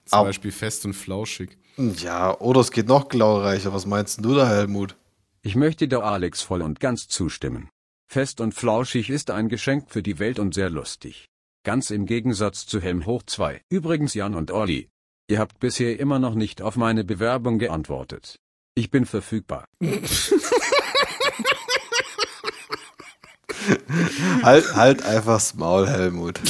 Zum 0.06 0.25
Beispiel 0.25 0.52
fest 0.52 0.85
und 0.85 0.94
flauschig. 0.94 1.56
ja, 1.76 2.38
oder 2.38 2.61
es 2.61 2.71
geht 2.71 2.88
noch 2.88 3.09
glorreicher. 3.09 3.73
Was 3.73 3.87
meinst 3.87 4.25
du 4.25 4.35
da, 4.35 4.49
Helmut? 4.49 4.97
Ich 5.42 5.54
möchte 5.56 5.88
der 5.88 6.02
Alex 6.04 6.42
voll 6.42 6.62
und 6.62 6.80
ganz 6.80 7.09
zustimmen. 7.09 7.68
Fest 8.09 8.40
und 8.40 8.54
flauschig 8.54 9.11
ist 9.11 9.30
ein 9.30 9.49
Geschenk 9.49 9.90
für 9.90 10.02
die 10.02 10.18
Welt 10.18 10.38
und 10.38 10.54
sehr 10.54 10.71
lustig. 10.71 11.26
Ganz 11.64 11.90
im 11.90 12.06
Gegensatz 12.06 12.66
zu 12.66 12.80
Helm 12.80 13.06
hoch 13.06 13.23
2. 13.26 13.61
Übrigens 13.71 14.14
Jan 14.14 14.35
und 14.35 14.50
Olli. 14.50 14.88
Ihr 15.28 15.38
habt 15.38 15.61
bisher 15.61 15.99
immer 15.99 16.18
noch 16.18 16.35
nicht 16.35 16.61
auf 16.61 16.76
meine 16.76 17.04
Bewerbung 17.04 17.59
geantwortet. 17.59 18.37
Ich 18.74 18.90
bin 18.90 19.06
verfügbar. 19.06 19.64
halt, 24.42 24.74
halt 24.74 25.02
einfach 25.02 25.34
das 25.34 25.54
Maul, 25.54 25.86
Helmut. 25.88 26.40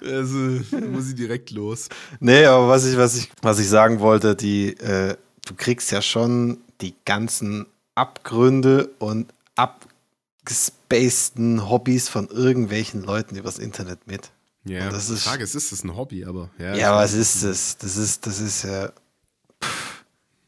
Also, 0.00 0.36
muss 0.36 1.08
ich 1.08 1.14
direkt 1.16 1.50
los. 1.50 1.88
Nee, 2.20 2.44
aber 2.46 2.68
was 2.68 2.86
ich, 2.86 2.96
was 2.96 3.16
ich, 3.16 3.28
was 3.42 3.58
ich 3.58 3.68
sagen 3.68 3.98
wollte, 4.00 4.34
die, 4.36 4.68
äh, 4.78 5.16
du 5.46 5.54
kriegst 5.54 5.90
ja 5.90 6.00
schon 6.00 6.58
die 6.80 6.94
ganzen 7.04 7.66
Abgründe 7.94 8.88
und 9.00 9.34
abgespaceden 9.56 11.68
Hobbys 11.68 12.08
von 12.08 12.28
irgendwelchen 12.28 13.02
Leuten 13.02 13.36
übers 13.36 13.58
Internet 13.58 14.06
mit. 14.06 14.30
Ja, 14.64 14.86
Und 14.86 14.92
das 14.94 15.08
die 15.08 15.14
ist- 15.14 15.24
Frage 15.24 15.42
ist, 15.44 15.54
ist 15.54 15.72
es 15.72 15.84
ein 15.84 15.94
Hobby, 15.96 16.24
aber 16.24 16.48
ja. 16.58 16.74
Ja, 16.74 16.94
was 16.96 17.12
ist 17.14 17.42
das? 17.44 17.76
Das 17.78 17.96
ist, 17.96 18.26
das 18.26 18.40
ist 18.40 18.62
ja 18.64 18.92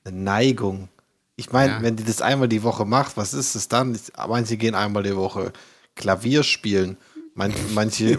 eine 0.04 0.16
Neigung. 0.16 0.88
Ich 1.36 1.52
meine, 1.52 1.72
Ja. 1.74 1.82
wenn 1.82 1.96
die 1.96 2.04
das 2.04 2.20
einmal 2.22 2.48
die 2.48 2.62
Woche 2.62 2.84
macht, 2.84 3.16
was 3.16 3.32
ist 3.34 3.54
es 3.54 3.68
dann? 3.68 3.98
Manche 4.28 4.56
gehen 4.56 4.74
einmal 4.74 5.02
die 5.02 5.16
Woche 5.16 5.52
Klavier 5.94 6.42
spielen. 6.42 6.96
Man, 7.34 7.52
manche, 7.74 8.18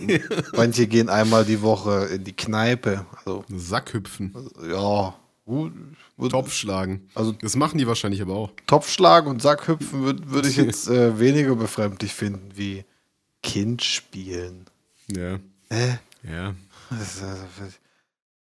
manche 0.56 0.88
gehen 0.88 1.10
einmal 1.10 1.46
die 1.46 1.62
Woche 1.62 2.06
in 2.14 2.24
die 2.24 2.34
Kneipe. 2.36 3.06
Also, 3.18 3.44
Sackhüpfen, 3.56 4.34
ja. 4.70 5.14
Topf 6.30 6.54
schlagen. 6.54 7.10
Also- 7.14 7.34
das 7.34 7.56
machen 7.56 7.78
die 7.78 7.86
wahrscheinlich 7.88 8.22
aber 8.22 8.36
auch. 8.36 8.52
Topfschlagen 8.68 9.30
und 9.30 9.42
Sackhüpfen 9.42 10.02
würde 10.04 10.32
würd 10.32 10.46
ich 10.46 10.56
jetzt 10.56 10.88
äh, 10.88 11.20
weniger 11.20 11.56
befremdlich 11.56 12.14
finden 12.14 12.52
wie 12.56 12.86
Kind 13.44 13.84
spielen. 13.84 14.66
Ja. 15.08 15.40
Hä? 15.70 15.98
Ja. 16.24 16.56
Das 16.90 17.16
ist 17.16 17.24
also- 17.24 17.44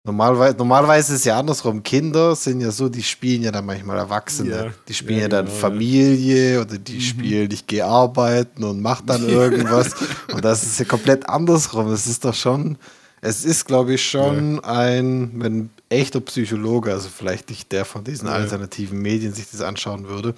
Normalerweise, 0.09 0.57
normalerweise 0.57 1.13
ist 1.13 1.19
es 1.21 1.25
ja 1.27 1.39
andersrum. 1.39 1.83
Kinder 1.83 2.35
sind 2.35 2.63
ja 2.63 2.71
so, 2.71 2.89
die 2.89 3.03
spielen 3.03 3.43
ja 3.43 3.53
dann 3.53 3.67
manchmal 3.67 3.99
Erwachsene. 3.99 4.51
Ja. 4.51 4.67
Die 4.89 4.95
spielen 4.95 5.19
Ja, 5.19 5.23
ja, 5.25 5.29
dann 5.29 5.45
genau, 5.45 5.55
ja. 5.57 5.61
Familie 5.61 6.61
oder 6.63 6.79
die 6.79 7.01
spielen, 7.03 7.51
ich 7.51 7.67
gehe 7.67 7.85
arbeiten 7.85 8.65
und 8.65 8.81
mach 8.81 9.03
dann 9.03 9.29
irgendwas. 9.29 9.91
und 10.33 10.43
das 10.45 10.63
ist 10.63 10.79
ja 10.79 10.87
komplett 10.87 11.29
andersrum. 11.29 11.93
Es 11.93 12.07
ist 12.07 12.25
doch 12.25 12.35
schon, 12.35 12.79
es 13.21 13.45
ist, 13.45 13.67
glaube 13.67 13.93
ich, 13.95 14.09
schon 14.09 14.65
ein, 14.65 15.31
wenn 15.35 15.59
ein 15.59 15.71
echter 15.91 16.21
Psychologe, 16.21 16.91
also 16.91 17.09
vielleicht 17.15 17.51
nicht 17.51 17.71
der 17.73 17.85
von 17.85 18.03
diesen 18.03 18.29
Ja. 18.29 18.35
alternativen 18.35 19.01
Medien 19.03 19.35
sich 19.35 19.51
das 19.51 19.61
anschauen 19.61 20.09
würde, 20.09 20.35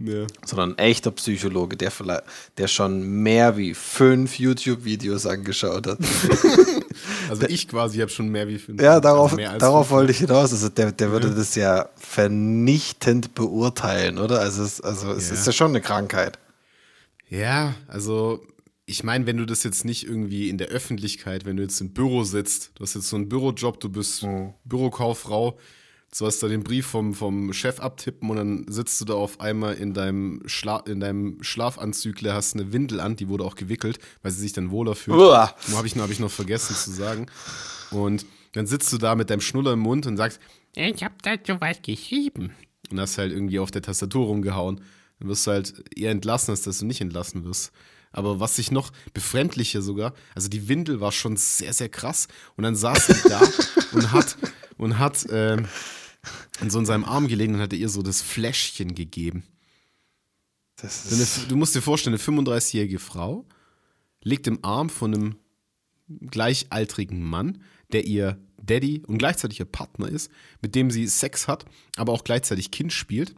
ja. 0.00 0.26
sondern 0.44 0.72
ein 0.72 0.78
echter 0.78 1.10
Psychologe, 1.12 1.76
der 1.76 1.90
vielleicht, 1.90 2.22
der 2.58 2.66
schon 2.68 3.02
mehr 3.02 3.56
wie 3.56 3.74
fünf 3.74 4.38
YouTube-Videos 4.38 5.26
angeschaut 5.26 5.86
hat. 5.86 5.98
Also 7.30 7.46
ich 7.46 7.68
quasi 7.68 7.98
habe 8.00 8.10
schon 8.10 8.28
mehr 8.28 8.48
wie 8.48 8.58
fünf. 8.58 8.82
Ja, 8.82 8.98
darauf, 9.00 9.32
also 9.38 9.58
darauf 9.58 9.86
fünf. 9.86 9.96
wollte 9.98 10.10
ich 10.12 10.18
hinaus. 10.18 10.52
Also 10.52 10.68
der, 10.68 10.90
der 10.92 11.12
würde 11.12 11.28
Ja. 11.28 11.34
das 11.34 11.54
ja 11.54 11.88
vernichtend 11.96 13.34
beurteilen, 13.34 14.18
oder? 14.18 14.40
Also 14.40 14.62
es, 14.64 14.80
also 14.80 15.12
es 15.12 15.28
Ja. 15.28 15.34
ist 15.34 15.46
ja 15.46 15.52
schon 15.52 15.68
eine 15.70 15.80
Krankheit. 15.80 16.38
Ja, 17.28 17.74
also 17.86 18.44
ich 18.86 19.04
meine, 19.04 19.26
wenn 19.26 19.36
du 19.36 19.46
das 19.46 19.62
jetzt 19.62 19.84
nicht 19.84 20.04
irgendwie 20.06 20.48
in 20.48 20.58
der 20.58 20.68
Öffentlichkeit, 20.68 21.44
wenn 21.44 21.56
du 21.56 21.62
jetzt 21.62 21.80
im 21.80 21.92
Büro 21.94 22.24
sitzt, 22.24 22.72
du 22.74 22.82
hast 22.82 22.94
jetzt 22.94 23.08
so 23.08 23.16
einen 23.16 23.28
Bürojob, 23.28 23.78
du 23.80 23.88
bist 23.88 24.24
Mhm. 24.24 24.52
Bürokauffrau, 24.64 25.56
du 26.18 26.26
hast 26.26 26.42
da 26.42 26.48
den 26.48 26.64
Brief 26.64 26.86
vom, 26.86 27.14
vom 27.14 27.52
Chef 27.52 27.78
abtippen 27.80 28.30
und 28.30 28.36
dann 28.36 28.66
sitzt 28.68 29.00
du 29.00 29.04
da 29.04 29.14
auf 29.14 29.40
einmal 29.40 29.74
in 29.74 29.94
deinem, 29.94 30.42
Schla 30.46 30.78
in 30.86 31.00
deinem 31.00 31.42
Schlafanzügle, 31.42 32.32
hast 32.34 32.54
eine 32.54 32.72
Windel 32.72 33.00
an, 33.00 33.16
die 33.16 33.28
wurde 33.28 33.44
auch 33.44 33.54
gewickelt, 33.54 33.98
weil 34.22 34.32
sie 34.32 34.40
sich 34.40 34.52
dann 34.52 34.70
wohler 34.70 34.94
fühlt. 34.94 35.16
Uah. 35.18 35.54
Habe 35.74 35.86
ich, 35.86 35.94
noch- 35.96 36.04
hab 36.04 36.10
ich 36.10 36.20
noch 36.20 36.30
vergessen 36.30 36.74
zu 36.74 36.90
sagen. 36.90 37.26
Und 37.90 38.26
dann 38.52 38.66
sitzt 38.66 38.92
du 38.92 38.98
da 38.98 39.14
mit 39.14 39.30
deinem 39.30 39.40
Schnuller 39.40 39.72
im 39.74 39.80
Mund 39.80 40.06
und 40.06 40.16
sagst, 40.16 40.40
ich 40.74 41.02
hab 41.04 41.22
da 41.22 41.34
so 41.46 41.60
was 41.60 41.80
geschrieben. 41.82 42.52
Und 42.90 42.98
hast 43.00 43.18
halt 43.18 43.32
irgendwie 43.32 43.58
auf 43.60 43.70
der 43.70 43.82
Tastatur 43.82 44.26
rumgehauen. 44.26 44.80
Dann 45.20 45.28
wirst 45.28 45.46
du 45.46 45.52
halt 45.52 45.74
eher 45.96 46.10
entlassen, 46.10 46.50
als 46.50 46.62
dass 46.62 46.78
du 46.78 46.86
nicht 46.86 47.00
entlassen 47.00 47.44
wirst. 47.44 47.70
Aber 48.12 48.40
was 48.40 48.56
sich 48.56 48.72
noch 48.72 48.90
befremdlicher 49.14 49.82
sogar, 49.82 50.14
also 50.34 50.48
die 50.48 50.68
Windel 50.68 51.00
war 51.00 51.12
schon 51.12 51.36
sehr, 51.36 51.72
sehr 51.72 51.88
krass. 51.88 52.26
Und 52.56 52.64
dann 52.64 52.74
saß 52.74 53.06
sie 53.06 53.28
da 53.28 53.40
und 53.92 54.10
hat, 54.10 54.36
und 54.76 54.98
hat 54.98 55.24
ähm, 55.30 55.66
in 56.60 56.70
so 56.70 56.78
in 56.78 56.86
seinem 56.86 57.04
Arm 57.04 57.28
gelegen 57.28 57.54
und 57.54 57.60
hat 57.60 57.72
ihr 57.72 57.88
so 57.88 58.02
das 58.02 58.22
Fläschchen 58.22 58.94
gegeben. 58.94 59.44
Das 60.76 61.12
eine, 61.12 61.48
du 61.48 61.56
musst 61.56 61.74
dir 61.74 61.82
vorstellen, 61.82 62.14
eine 62.14 62.22
35-jährige 62.22 62.98
Frau 62.98 63.46
liegt 64.22 64.46
im 64.46 64.64
Arm 64.64 64.88
von 64.88 65.14
einem 65.14 65.36
gleichaltrigen 66.08 67.22
Mann, 67.22 67.62
der 67.92 68.06
ihr 68.06 68.38
Daddy 68.62 69.02
und 69.06 69.18
gleichzeitig 69.18 69.60
ihr 69.60 69.66
Partner 69.66 70.08
ist, 70.08 70.30
mit 70.60 70.74
dem 70.74 70.90
sie 70.90 71.06
Sex 71.06 71.48
hat, 71.48 71.64
aber 71.96 72.12
auch 72.12 72.24
gleichzeitig 72.24 72.70
Kind 72.70 72.92
spielt 72.92 73.34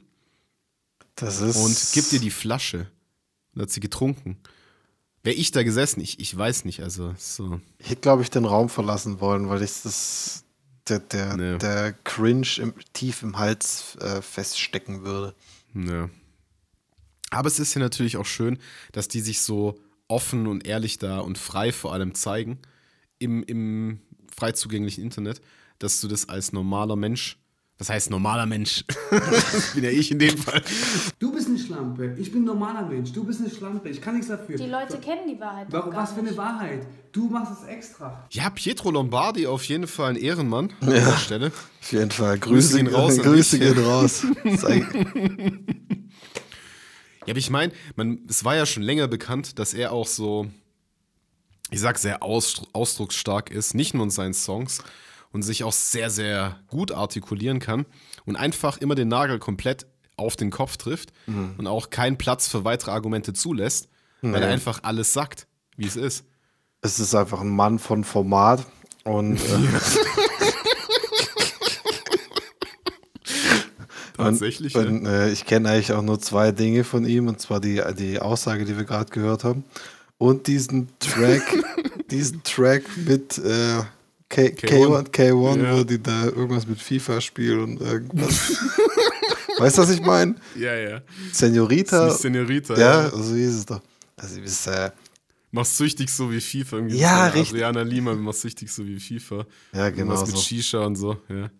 das 1.14 1.40
ist 1.40 1.56
und 1.56 1.92
gibt 1.92 2.12
ihr 2.12 2.20
die 2.20 2.30
Flasche. 2.30 2.90
Und 3.54 3.62
hat 3.62 3.70
sie 3.70 3.80
getrunken. 3.80 4.38
Wäre 5.22 5.36
ich 5.36 5.52
da 5.52 5.62
gesessen? 5.62 6.00
Ich, 6.00 6.18
ich 6.18 6.36
weiß 6.36 6.64
nicht, 6.64 6.80
also 6.80 7.14
so. 7.18 7.60
Ich 7.78 7.90
hätte, 7.90 8.00
glaube 8.00 8.22
ich, 8.22 8.30
den 8.30 8.44
Raum 8.44 8.68
verlassen 8.68 9.20
wollen, 9.20 9.48
weil 9.48 9.62
ich 9.62 9.82
das 9.82 10.44
der, 10.98 11.36
der, 11.36 11.36
Nee. 11.36 11.58
der 11.58 11.92
Cringe 12.04 12.48
im, 12.58 12.74
tief 12.92 13.22
im 13.22 13.38
Hals 13.38 13.96
äh, 13.96 14.22
feststecken 14.22 15.04
würde. 15.04 15.34
Ja. 15.74 16.10
Aber 17.30 17.48
es 17.48 17.58
ist 17.58 17.74
ja 17.74 17.80
natürlich 17.80 18.16
auch 18.16 18.26
schön, 18.26 18.58
dass 18.92 19.08
die 19.08 19.20
sich 19.20 19.40
so 19.40 19.78
offen 20.08 20.46
und 20.46 20.66
ehrlich 20.66 20.98
da 20.98 21.20
und 21.20 21.38
frei 21.38 21.72
vor 21.72 21.92
allem 21.94 22.14
zeigen 22.14 22.58
im, 23.18 23.42
im 23.44 24.00
frei 24.34 24.52
zugänglichen 24.52 25.02
Internet, 25.02 25.40
dass 25.78 26.00
du 26.00 26.08
das 26.08 26.28
als 26.28 26.52
normaler 26.52 26.96
Mensch, 26.96 27.38
das 27.78 27.88
heißt 27.88 28.10
normaler 28.10 28.46
Mensch, 28.46 28.84
das 29.10 29.72
bin 29.74 29.84
ja 29.84 29.90
ich 29.90 30.10
in 30.10 30.18
dem 30.18 30.36
Fall, 30.38 30.62
Du 31.18 31.32
bist 31.32 31.48
eine 31.48 31.58
Schlampe. 31.58 32.14
Ich 32.18 32.30
bin 32.30 32.42
ein 32.42 32.44
normaler 32.46 32.86
Mensch. 32.86 33.12
Du 33.12 33.24
bist 33.24 33.40
eine 33.40 33.50
Schlampe. 33.50 33.88
Ich 33.88 34.00
kann 34.00 34.14
nichts 34.14 34.28
dafür. 34.28 34.56
Die 34.56 34.66
Leute 34.66 34.98
kennen 34.98 35.22
die 35.28 35.40
Wahrheit. 35.40 35.66
doch 35.68 35.80
Warum, 35.80 35.90
gar 35.92 36.02
was 36.02 36.12
für 36.12 36.20
eine. 36.20 36.36
Wahrheit? 36.36 36.86
Du 37.12 37.28
machst 37.28 37.52
es 37.62 37.68
extra. 37.68 38.26
Ja, 38.30 38.50
Pietro 38.50 38.90
Lombardi 38.90 39.46
auf 39.46 39.64
jeden 39.64 39.86
Fall 39.86 40.10
ein 40.10 40.16
Ehrenmann 40.16 40.72
an 40.80 40.90
der 40.90 41.16
Stelle. 41.16 41.52
Auf 41.80 41.92
jeden 41.92 42.10
Fall. 42.10 42.38
Grüße 42.38 42.78
Grüße, 42.78 42.84
gehen 42.84 42.94
raus 42.94 43.18
Grüße 43.18 43.58
gehen 43.58 43.78
raus. 43.78 44.26
Ja, 47.24 47.32
aber 47.32 47.38
ich 47.38 47.50
meine, 47.50 47.72
man, 47.94 48.20
es 48.28 48.44
war 48.44 48.56
ja 48.56 48.66
schon 48.66 48.82
länger 48.82 49.06
bekannt, 49.06 49.58
dass 49.60 49.74
er 49.74 49.92
auch 49.92 50.08
so, 50.08 50.48
ich 51.70 51.78
sag, 51.80 51.98
sehr 51.98 52.22
aus, 52.22 52.62
ausdrucksstark 52.72 53.50
ist, 53.50 53.74
nicht 53.74 53.94
nur 53.94 54.02
in 54.04 54.10
seinen 54.10 54.34
Songs 54.34 54.82
und 55.32 55.42
sich 55.42 55.64
auch 55.64 55.72
sehr, 55.72 56.10
sehr 56.10 56.60
gut 56.68 56.92
artikulieren 56.92 57.58
kann 57.58 57.86
und 58.24 58.36
einfach 58.36 58.78
immer 58.78 58.94
den 58.94 59.08
Nagel 59.08 59.38
komplett 59.38 59.86
auf 60.16 60.36
den 60.36 60.50
Kopf 60.50 60.76
trifft 60.76 61.12
und 61.26 61.66
auch 61.66 61.90
keinen 61.90 62.18
Platz 62.18 62.46
für 62.46 62.64
weitere 62.64 62.90
Argumente 62.90 63.32
zulässt, 63.32 63.88
weil 64.20 64.42
er 64.42 64.50
einfach 64.50 64.80
alles 64.82 65.12
sagt, 65.12 65.46
wie 65.76 65.86
es 65.86 65.96
ist. 65.96 66.26
es 66.82 67.00
ist 67.00 67.14
einfach 67.14 67.40
ein 67.40 67.48
Mann 67.48 67.78
von 67.78 68.04
Format 68.04 68.66
und 69.04 69.36
äh, 69.36 69.40
Tatsächlich. 74.16 74.74
Und, 74.76 74.86
und, 74.86 75.06
äh, 75.06 75.30
ich 75.30 75.44
kenne 75.46 75.70
eigentlich 75.70 75.92
auch 75.92 76.02
nur 76.02 76.20
zwei 76.20 76.52
Dinge 76.52 76.84
von 76.84 77.04
ihm, 77.04 77.28
und 77.28 77.40
zwar 77.40 77.60
die, 77.60 77.82
die 77.98 78.20
Aussage, 78.20 78.64
die 78.64 78.76
wir 78.76 78.84
gerade 78.84 79.10
gehört 79.10 79.44
haben, 79.44 79.64
und 80.18 80.46
diesen 80.46 80.88
Track, 80.98 81.42
diesen 82.10 82.42
Track 82.42 82.84
mit 83.04 83.38
äh, 83.38 83.82
K, 84.32 84.48
K1, 84.48 85.10
K1 85.10 85.62
Ja. 85.62 85.76
wo 85.78 85.84
die 85.84 86.02
da 86.02 86.24
irgendwas 86.24 86.66
mit 86.66 86.80
FIFA 86.80 87.20
spielen 87.20 87.60
und 87.62 87.80
irgendwas. 87.82 88.56
weißt 89.58 89.76
du, 89.76 89.82
was 89.82 89.90
ich 89.90 90.00
meine? 90.00 90.36
ja, 90.58 90.74
ja. 90.74 91.02
Senorita. 91.32 92.08
Senorita. 92.10 92.74
ja, 92.78 93.10
so 93.10 93.34
hieß 93.34 93.54
es 93.56 93.66
doch. 93.66 93.82
Also, 94.16 94.40
ist, 94.40 94.66
äh, 94.68 94.90
Machst 95.50 95.76
süchtig 95.76 96.08
so 96.08 96.30
wie 96.32 96.40
FIFA. 96.40 96.76
Irgendwie 96.76 96.96
Ja, 96.96 97.26
richtig. 97.26 97.50
Adriana 97.62 97.82
Lima, 97.82 98.14
machst 98.14 98.40
süchtig 98.40 98.72
so 98.72 98.86
wie 98.86 98.98
FIFA. 98.98 99.44
ja, 99.74 99.90
genau 99.90 100.14
Was 100.14 100.22
mit 100.26 100.36
so. 100.36 100.40
Shisha 100.42 100.78
und 100.78 100.96
so, 100.96 101.18
ja. 101.28 101.50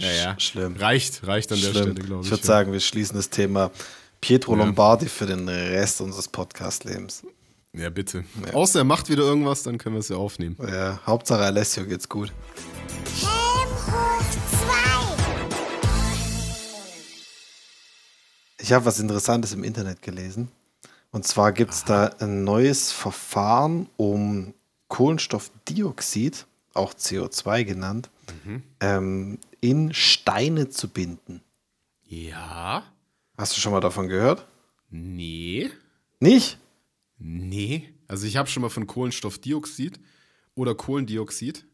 Ja, 0.00 0.10
ja. 0.12 0.32
Sch- 0.32 0.40
schlimm. 0.40 0.74
Reicht, 0.76 1.24
reicht 1.28 1.52
an 1.52 1.60
der 1.60 1.68
Schlimm. 1.70 1.82
Stelle, 1.92 1.94
glaube 2.06 2.22
ich. 2.22 2.26
Ich 2.26 2.30
würde 2.32 2.42
ja. 2.42 2.46
sagen, 2.46 2.72
wir 2.72 2.80
schließen 2.80 3.14
das 3.16 3.30
Thema 3.30 3.70
Pietro 4.20 4.56
Ja. 4.56 4.64
Lombardi 4.64 5.06
für 5.06 5.26
den 5.26 5.48
Rest 5.48 6.00
unseres 6.00 6.26
Podcast-Lebens. 6.26 7.22
Ja, 7.72 7.88
bitte. 7.88 8.24
Außer 8.52 8.80
er 8.80 8.84
macht 8.84 9.08
wieder 9.08 9.22
irgendwas, 9.22 9.62
dann 9.62 9.78
können 9.78 9.94
wir 9.94 10.00
es 10.00 10.08
ja 10.08 10.16
aufnehmen. 10.16 10.56
Ja, 10.60 11.00
Hauptsache 11.06 11.42
Alessio 11.44 11.84
geht's 11.86 12.08
gut. 12.08 12.32
Helm 13.20 13.70
hoch 13.86 14.22
2. 14.66 14.70
Ich 18.58 18.72
habe 18.72 18.84
was 18.84 18.98
Interessantes 18.98 19.52
im 19.52 19.62
Internet 19.62 20.02
gelesen. 20.02 20.48
Und 21.12 21.26
zwar 21.26 21.52
gibt 21.52 21.72
es 21.72 21.84
da 21.84 22.06
ein 22.18 22.44
neues 22.44 22.90
Verfahren, 22.92 23.88
um 23.96 24.52
Kohlenstoffdioxid, 24.88 26.46
auch 26.74 26.92
CO2 26.94 27.64
genannt, 27.64 28.10
ähm, 28.80 29.38
in 29.60 29.94
Steine 29.94 30.68
zu 30.70 30.88
binden. 30.88 31.40
Ja? 32.04 32.84
Hast 33.36 33.56
du 33.56 33.60
schon 33.60 33.72
mal 33.72 33.80
davon 33.80 34.08
gehört? 34.08 34.46
Nee. 34.90 35.70
Nicht? 36.18 36.58
Nee. 37.20 37.88
Also 38.08 38.26
ich 38.26 38.36
habe 38.36 38.48
schon 38.48 38.62
mal 38.62 38.70
von 38.70 38.86
Kohlenstoffdioxid 38.86 40.00
oder 40.54 40.74
Kohlendioxid, 40.74 41.64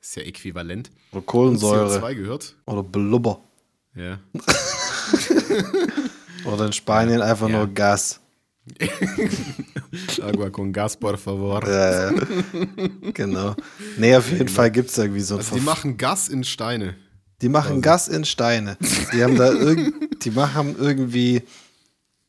ist 0.00 0.16
ja 0.16 0.22
äquivalent, 0.22 0.90
Oder 1.12 1.18
und 1.20 1.26
Kohlensäure 1.26 1.98
CO2 1.98 2.14
gehört. 2.14 2.56
oder 2.66 2.82
Blubber. 2.82 3.42
Ja. 3.94 4.20
Oder 6.44 6.66
in 6.66 6.72
Spanien 6.72 7.20
einfach 7.20 7.48
Ja. 7.48 7.58
nur 7.58 7.66
Gas. 7.74 8.20
Agua 10.22 10.50
con 10.50 10.72
gas, 10.72 10.96
por 10.96 11.16
favor. 11.16 11.66
Ja, 11.66 12.10
ja. 12.12 12.20
genau. 13.14 13.54
Nee, 13.96 14.14
auf 14.16 14.30
jeden 14.30 14.48
Fall 14.48 14.70
gibt 14.70 14.90
es 14.90 14.98
irgendwie 14.98 15.20
so 15.20 15.34
ein 15.34 15.38
Also 15.40 15.54
die 15.56 15.62
machen 15.62 15.96
Gas 15.96 16.28
in 16.28 16.44
Steine. 16.44 16.94
Die 17.40 17.48
machen 17.48 17.80
Gas 17.80 18.08
in 18.08 18.24
Steine. 18.24 18.76
Die 19.12 19.22
haben 19.24 19.36
da 19.36 19.50
irgend, 19.52 20.24
die 20.24 20.30
machen 20.30 20.76
irgendwie 20.78 21.42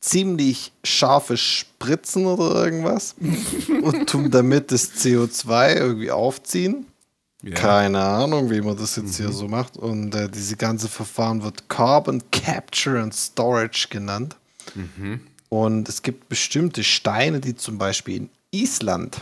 ziemlich 0.02 0.72
scharfe 0.84 1.38
Spritzen 1.38 2.26
oder 2.26 2.64
irgendwas 2.66 3.16
und 3.82 4.10
tun 4.10 4.32
damit 4.32 4.72
das 4.72 4.94
CO2 4.94 5.76
irgendwie 5.76 6.12
aufziehen. 6.12 6.86
Ja. 7.42 7.56
Keine 7.56 8.00
Ahnung, 8.02 8.50
wie 8.52 8.60
man 8.62 8.76
das 8.78 8.98
jetzt 8.98 9.16
hier 9.18 9.32
so 9.32 9.48
macht. 9.48 9.78
Und 9.78 10.14
äh, 10.14 10.30
diese 10.30 10.58
ganze 10.58 10.90
Verfahren 10.90 11.42
wird 11.42 11.70
Carbon 11.70 12.22
Capture 12.32 13.02
and 13.02 13.16
Storage 13.16 13.88
genannt. 13.90 14.36
Und 15.48 15.88
es 15.90 16.02
gibt 16.02 16.28
bestimmte 16.30 16.84
Steine, 16.84 17.40
die 17.40 17.56
zum 17.56 17.78
Beispiel 17.78 18.16
in 18.18 18.30
Island 18.52 19.22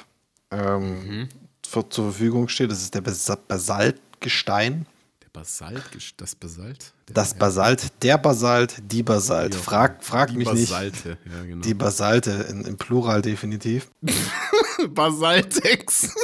ähm, 0.51 1.29
für, 1.65 1.87
zur 1.89 2.05
Verfügung 2.11 2.47
stehen. 2.49 2.69
Das 2.69 2.81
ist 2.81 2.93
der 2.95 3.01
Basa- 3.01 3.37
Basaltgestein. 3.47 4.87
Basalt, 5.37 5.83
das 6.17 6.33
Basalt? 6.33 6.93
Der, 7.07 7.13
Das 7.13 7.35
Basalt, 7.35 7.93
der 8.01 8.17
Basalt, 8.17 8.75
die 8.91 9.03
Basalt. 9.03 9.53
Ja, 9.53 9.59
Frag, 9.61 10.03
frag 10.03 10.31
die 10.31 10.37
mich 10.37 10.51
nicht. 10.51 10.71
Basalte, 10.71 11.19
ja, 11.31 11.43
genau. 11.45 11.61
Die 11.61 11.73
Basalte 11.75 12.31
in, 12.49 12.65
im 12.65 12.75
Plural 12.77 13.21
definitiv. 13.21 13.87
Basaltex. 14.89 16.15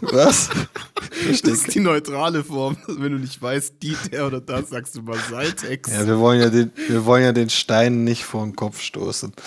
Was? 0.00 0.48
Das 1.28 1.40
ist 1.42 1.72
die 1.76 1.78
neutrale 1.78 2.42
Form. 2.42 2.76
Wenn 2.88 3.12
du 3.12 3.18
nicht 3.18 3.40
weißt, 3.40 3.74
die, 3.82 3.96
der 4.10 4.26
oder 4.26 4.40
das, 4.40 4.70
sagst 4.70 4.96
du 4.96 5.04
Basaltex. 5.04 5.88
Ja, 5.92 6.04
wir 6.04 6.18
wollen 6.18 6.40
ja 6.40 6.50
den, 6.50 6.72
wir 6.88 7.04
wollen 7.04 7.22
ja 7.22 7.32
den 7.32 7.50
Stein 7.50 8.02
nicht 8.02 8.24
vor 8.24 8.42
den 8.42 8.56
Kopf 8.56 8.80
stoßen. 8.80 9.32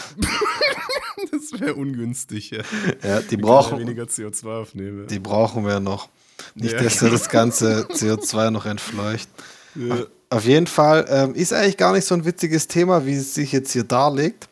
Das 1.32 1.60
wäre 1.60 1.74
ungünstig, 1.74 2.52
ja. 2.52 2.62
Ja, 3.04 3.22
die 3.22 3.32
Wir 3.32 3.40
brauchen, 3.40 3.80
ja 3.80 3.86
weniger 3.86 4.04
CO2 4.04 4.62
aufnehmen. 4.62 5.08
die 5.08 5.20
brauchen 5.20 5.66
wir 5.66 5.80
noch. 5.80 6.10
Nicht, 6.56 6.74
Ja, 6.74 6.82
dass 6.84 7.02
er 7.02 7.10
das 7.10 7.30
ganze 7.30 7.84
CO2 7.92 8.50
noch 8.52 8.66
entfleucht. 8.66 9.30
Ja. 9.76 9.94
Auf, 9.96 10.08
auf 10.30 10.46
jeden 10.46 10.68
Fall 10.68 11.06
ähm, 11.10 11.36
ist 11.36 11.54
eigentlich 11.54 11.78
gar 11.78 11.94
nicht 11.94 12.06
so 12.06 12.16
ein 12.16 12.26
witziges 12.26 12.68
Thema, 12.68 13.06
wie 13.06 13.16
es 13.16 13.34
sich 13.34 13.52
jetzt 13.52 13.72
hier 13.72 13.84
darlegt, 13.84 14.50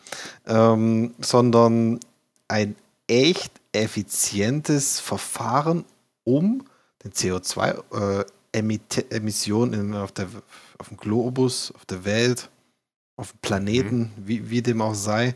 ähm, 0.48 1.14
sondern 1.20 2.00
ein 2.48 2.76
echt 3.08 3.52
effizientes 3.72 5.00
Verfahren, 5.00 5.86
um 6.24 6.64
den 7.04 7.12
CO2-Emissionen 8.54 9.94
auf, 9.96 10.12
der, 10.12 10.28
auf 10.78 10.90
dem 10.90 10.98
Globus, 10.98 11.72
auf 11.76 11.86
der 11.86 12.06
Welt, 12.06 12.50
auf 13.18 13.32
dem 13.32 13.40
Planeten, 13.42 14.00
Mhm. 14.00 14.10
wie, 14.28 14.50
wie 14.50 14.62
dem 14.62 14.82
auch 14.82 14.96
sei, 14.96 15.36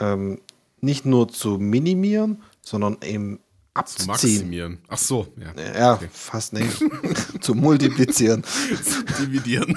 ähm, 0.00 0.40
nicht 0.80 1.04
nur 1.04 1.28
zu 1.28 1.58
minimieren, 1.58 2.42
sondern 2.62 2.96
eben 3.02 3.38
abzuziehen. 3.74 4.06
maximieren. 4.08 4.78
Ach 4.88 4.98
so, 4.98 5.32
ja. 5.38 5.54
Ja, 5.78 5.94
Okay. 5.94 6.08
fast 6.12 6.52
nicht. 6.52 6.82
zu 7.40 7.54
multiplizieren. 7.54 8.42
Zu 8.82 9.04
dividieren. 9.24 9.76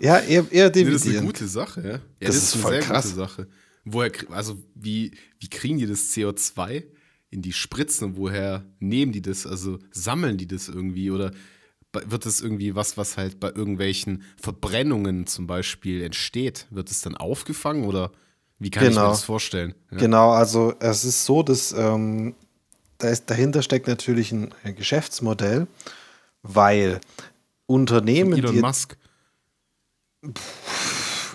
Ja, 0.00 0.18
eher, 0.18 0.44
eher 0.50 0.70
Nee, 0.70 0.70
das 0.70 0.70
ist 0.70 0.82
eine 0.84 0.98
dividieren. 0.98 1.26
gute 1.26 1.46
Sache, 1.48 1.80
ja. 1.82 1.90
ja 1.94 2.00
Das 2.20 2.36
ist 2.36 2.54
voll 2.56 2.78
krass. 2.80 3.04
gute 3.04 3.16
Sache. 3.16 3.48
Woher, 3.84 4.12
also 4.30 4.58
wie, 4.74 5.12
wie 5.40 5.48
kriegen 5.48 5.78
die 5.78 5.86
das 5.86 6.12
CO2 6.12 6.84
in 7.30 7.42
die 7.42 7.52
Spritzen 7.52 8.08
und 8.08 8.16
woher 8.16 8.64
nehmen 8.78 9.10
die 9.12 9.22
das? 9.22 9.46
Also 9.46 9.78
sammeln 9.90 10.36
die 10.38 10.46
das 10.46 10.68
irgendwie 10.68 11.10
oder 11.10 11.32
wird 12.06 12.24
das 12.24 12.40
irgendwie 12.40 12.74
was, 12.74 12.96
was 12.96 13.16
halt 13.16 13.38
bei 13.40 13.48
irgendwelchen 13.48 14.22
Verbrennungen 14.40 15.26
zum 15.26 15.46
Beispiel 15.46 16.02
entsteht? 16.02 16.66
Wird 16.70 16.90
es 16.90 17.00
dann 17.00 17.16
aufgefangen 17.16 17.84
oder 17.84 18.12
wie 18.58 18.70
kann 18.70 18.84
ich 18.84 18.90
Genau. 18.90 19.02
mir 19.06 19.08
das 19.10 19.24
vorstellen? 19.24 19.74
Ja. 19.90 19.98
Genau, 19.98 20.30
also 20.30 20.74
es 20.78 21.04
ist 21.04 21.24
so, 21.24 21.42
dass 21.42 21.72
ähm, 21.76 22.34
da 23.02 23.08
ist, 23.10 23.28
dahinter 23.30 23.62
steckt 23.62 23.86
natürlich 23.88 24.32
ein, 24.32 24.52
Geschäftsmodell, 24.76 25.66
weil 26.42 27.00
Unternehmen, 27.66 28.34
Elon 28.38 28.54
die, 28.54 28.60
Musk, 28.60 28.96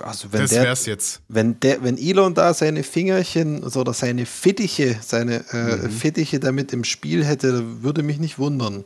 also 0.04 0.32
wenn 0.32 0.42
das 0.42 0.52
der, 0.52 0.64
wär's 0.64 0.86
jetzt. 0.86 1.22
wenn 1.28 1.60
der, 1.60 1.84
wenn 1.84 1.98
Elon 1.98 2.34
da 2.34 2.54
seine 2.54 2.84
Fingerchen 2.84 3.64
oder 3.64 3.94
seine 3.94 4.26
Fittiche, 4.26 4.98
seine 5.02 5.44
äh, 5.52 5.78
Mhm. 5.88 5.92
Fittiche 5.92 6.40
damit 6.40 6.72
im 6.74 6.84
Spiel 6.84 7.26
hätte, 7.26 7.82
würde 7.84 8.04
mich 8.04 8.20
nicht 8.20 8.38
wundern. 8.40 8.86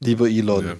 Lieber 0.00 0.28
Elon. 0.28 0.64
Ja. 0.66 0.76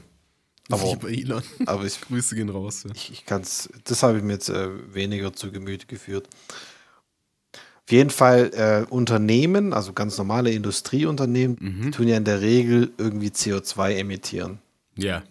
Aber- 0.71 0.85
Lieber 0.91 1.09
Elon. 1.11 1.43
Aber 1.67 1.85
ich, 1.85 2.01
Grüße 2.09 2.35
gehen 2.37 2.49
raus. 2.51 2.85
Ja. 2.85 2.91
ich, 2.95 3.11
ich 3.13 3.27
kann's, 3.27 3.69
das 3.85 4.03
habe 4.03 4.19
ich 4.19 4.25
mir 4.25 4.35
jetzt 4.35 4.49
äh, 4.51 4.69
weniger 4.95 5.33
zu 5.33 5.51
Gemüte 5.51 5.87
geführt. 5.87 6.29
Jeden 7.93 8.11
Fall 8.11 8.51
äh, 8.55 8.91
Unternehmen, 8.91 9.73
also 9.73 9.93
ganz 9.93 10.17
normale 10.19 10.51
Industrieunternehmen, 10.51 11.57
Mhm. 11.61 11.93
tun 11.93 12.09
ja 12.09 12.17
in 12.17 12.25
der 12.25 12.41
Regel 12.41 12.91
irgendwie 12.99 13.29
CO2 13.29 13.95
emittieren. 13.97 14.59
ja. 14.97 15.23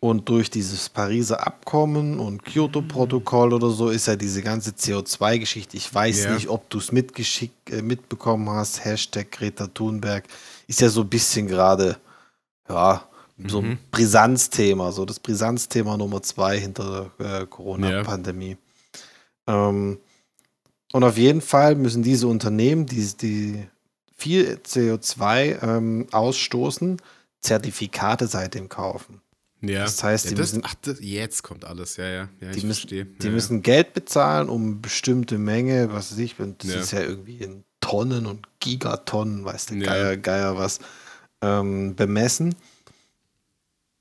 Und 0.00 0.28
durch 0.28 0.50
dieses 0.50 0.88
Pariser 0.88 1.46
Abkommen 1.46 2.18
und 2.18 2.44
Kyoto-Protokoll 2.44 3.52
oder 3.52 3.70
so 3.70 3.88
ist 3.88 4.08
ja 4.08 4.16
diese 4.16 4.42
ganze 4.42 4.70
CO2-Geschichte. 4.72 5.76
Ich 5.76 5.94
weiß 5.94 6.24
Ja. 6.24 6.34
nicht, 6.34 6.48
ob 6.48 6.68
du 6.70 6.78
es 6.78 6.90
mitgeschickt, 6.90 7.70
äh, 7.70 7.82
mitbekommen 7.82 8.50
hast. 8.50 8.84
Hashtag 8.84 9.30
Greta 9.30 9.68
Thunberg 9.68 10.24
ist 10.66 10.80
ja 10.80 10.88
so 10.88 11.02
ein 11.02 11.08
bisschen 11.08 11.46
gerade, 11.46 11.98
ja, 12.68 13.06
so 13.46 13.60
ein 13.60 13.78
Brisanzthema, 13.92 14.90
so 14.90 15.04
das 15.04 15.20
Brisanzthema 15.20 15.96
Nummer 15.96 16.20
zwei 16.20 16.58
hinter 16.58 17.12
der 17.20 17.42
äh, 17.42 17.46
Corona-Pandemie. 17.46 18.56
Ähm, 19.46 19.98
und 20.92 21.04
auf 21.04 21.16
jeden 21.18 21.40
Fall 21.40 21.74
müssen 21.74 22.02
diese 22.02 22.26
Unternehmen, 22.28 22.86
die, 22.86 23.06
die 23.20 23.64
viel 24.16 24.60
CO2 24.64 25.62
ähm, 25.62 26.06
ausstoßen, 26.12 27.00
Zertifikate 27.40 28.26
seitdem 28.28 28.68
kaufen. 28.68 29.20
Ja. 29.62 29.84
Das 29.84 30.02
heißt, 30.02 30.24
ja, 30.26 30.30
die 30.30 30.34
das, 30.36 30.52
müssen- 30.52 30.64
ach, 30.66 30.74
das, 30.82 30.98
jetzt 31.00 31.42
kommt 31.42 31.64
alles, 31.64 31.96
ja, 31.96 32.04
ja. 32.08 32.28
ja 32.40 32.50
Die 32.50 32.58
ich 32.58 32.64
müssen, 32.64 32.80
verstehe. 32.80 33.04
die 33.04 33.26
ja, 33.26 33.32
müssen 33.32 33.62
Geld 33.62 33.94
bezahlen, 33.94 34.48
um 34.48 34.80
bestimmte 34.82 35.38
Menge, 35.38 35.92
was 35.92 36.12
weiß 36.12 36.18
ich, 36.18 36.36
das 36.58 36.72
Ja. 36.74 36.80
ist 36.80 36.92
ja 36.92 37.00
irgendwie 37.00 37.36
in 37.38 37.64
Tonnen 37.80 38.26
und 38.26 38.46
Gigatonnen, 38.60 39.44
weiß 39.44 39.66
der 39.66 39.76
Ja. 39.78 39.84
Geier, 39.86 40.16
Geier 40.16 40.56
was, 40.56 40.78
ähm, 41.42 41.94
bemessen. 41.96 42.54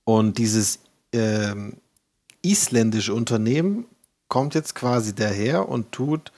Und 0.04 0.38
dieses 0.38 0.80
ähm, 1.13 1.77
isländische 2.41 3.13
Unternehmen 3.13 3.86
kommt 4.27 4.56
jetzt 4.56 4.75
quasi 4.75 5.13
daher 5.13 5.67
und 5.69 5.91
tut 5.91 6.32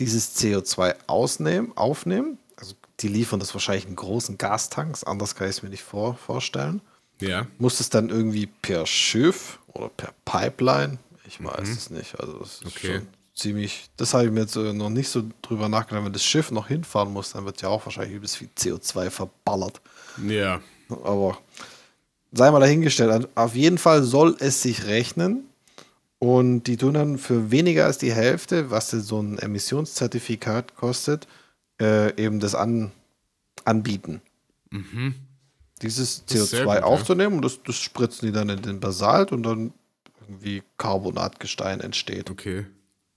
dieses 0.00 0.36
CO2 0.36 0.94
ausnehmen, 1.06 1.76
aufnehmen. 1.76 2.38
Also 2.56 2.74
die 3.00 3.08
liefern 3.08 3.38
das 3.40 3.54
wahrscheinlich 3.54 3.86
in 3.86 3.96
großen 3.96 4.36
Gastanks, 4.38 5.04
anders 5.04 5.34
kann 5.34 5.48
ich 5.48 5.56
es 5.56 5.62
mir 5.62 5.68
nicht 5.70 5.82
vor, 5.84 6.16
vorstellen. 6.16 6.80
Ja. 7.20 7.46
Muss 7.58 7.80
es 7.80 7.90
dann 7.90 8.08
irgendwie 8.08 8.46
per 8.46 8.86
Schiff 8.86 9.58
oder 9.74 9.88
per 9.90 10.12
Pipeline? 10.24 10.98
Ich 11.26 11.42
weiß 11.42 11.68
es 11.68 11.90
nicht. 11.90 12.18
Also 12.18 12.38
das 12.38 12.54
ist 12.54 12.64
Mhm. 12.64 12.68
Okay. 12.74 12.94
schon 12.96 13.06
ziemlich. 13.34 13.90
Das 13.96 14.14
habe 14.14 14.24
ich 14.24 14.30
mir 14.30 14.40
jetzt 14.40 14.56
äh, 14.56 14.72
noch 14.72 14.90
nicht 14.90 15.08
so 15.08 15.22
drüber 15.42 15.68
nachgedacht. 15.68 16.04
Wenn 16.04 16.12
das 16.12 16.24
Schiff 16.24 16.50
noch 16.50 16.68
hinfahren 16.68 17.12
muss, 17.12 17.32
dann 17.32 17.44
wird 17.44 17.62
ja 17.62 17.68
auch 17.68 17.84
wahrscheinlich 17.86 18.16
übelst 18.16 18.36
viel 18.38 18.48
CO2 18.58 19.10
verballert. 19.10 19.80
Ja. 20.26 20.60
Aber 21.04 21.38
sei 22.32 22.50
mal 22.50 22.58
dahingestellt. 22.60 23.28
Auf 23.34 23.54
jeden 23.54 23.78
Fall 23.78 24.02
soll 24.02 24.36
es 24.40 24.62
sich 24.62 24.86
rechnen. 24.86 25.44
Und 26.20 26.64
die 26.64 26.76
tun 26.76 26.94
dann 26.94 27.16
für 27.16 27.50
weniger 27.50 27.86
als 27.86 27.96
die 27.96 28.12
Hälfte, 28.12 28.70
was 28.70 28.90
so 28.90 29.20
ein 29.20 29.38
Emissionszertifikat 29.38 30.76
kostet, 30.76 31.26
äh, 31.80 32.14
eben 32.22 32.40
das 32.40 32.54
an, 32.54 32.92
anbieten. 33.64 34.20
Dieses 35.80 36.20
Mhm. 36.20 36.26
Sehr 36.26 36.44
CO2 36.44 36.64
gut, 36.64 36.74
ja. 36.74 36.82
aufzunehmen 36.82 37.36
und 37.36 37.42
das, 37.42 37.62
das 37.62 37.76
spritzen 37.76 38.26
die 38.26 38.32
dann 38.32 38.50
in 38.50 38.60
den 38.60 38.80
Basalt 38.80 39.32
und 39.32 39.44
dann 39.44 39.72
irgendwie 40.20 40.62
Carbonatgestein 40.76 41.80
entsteht. 41.80 42.30
Okay. 42.30 42.66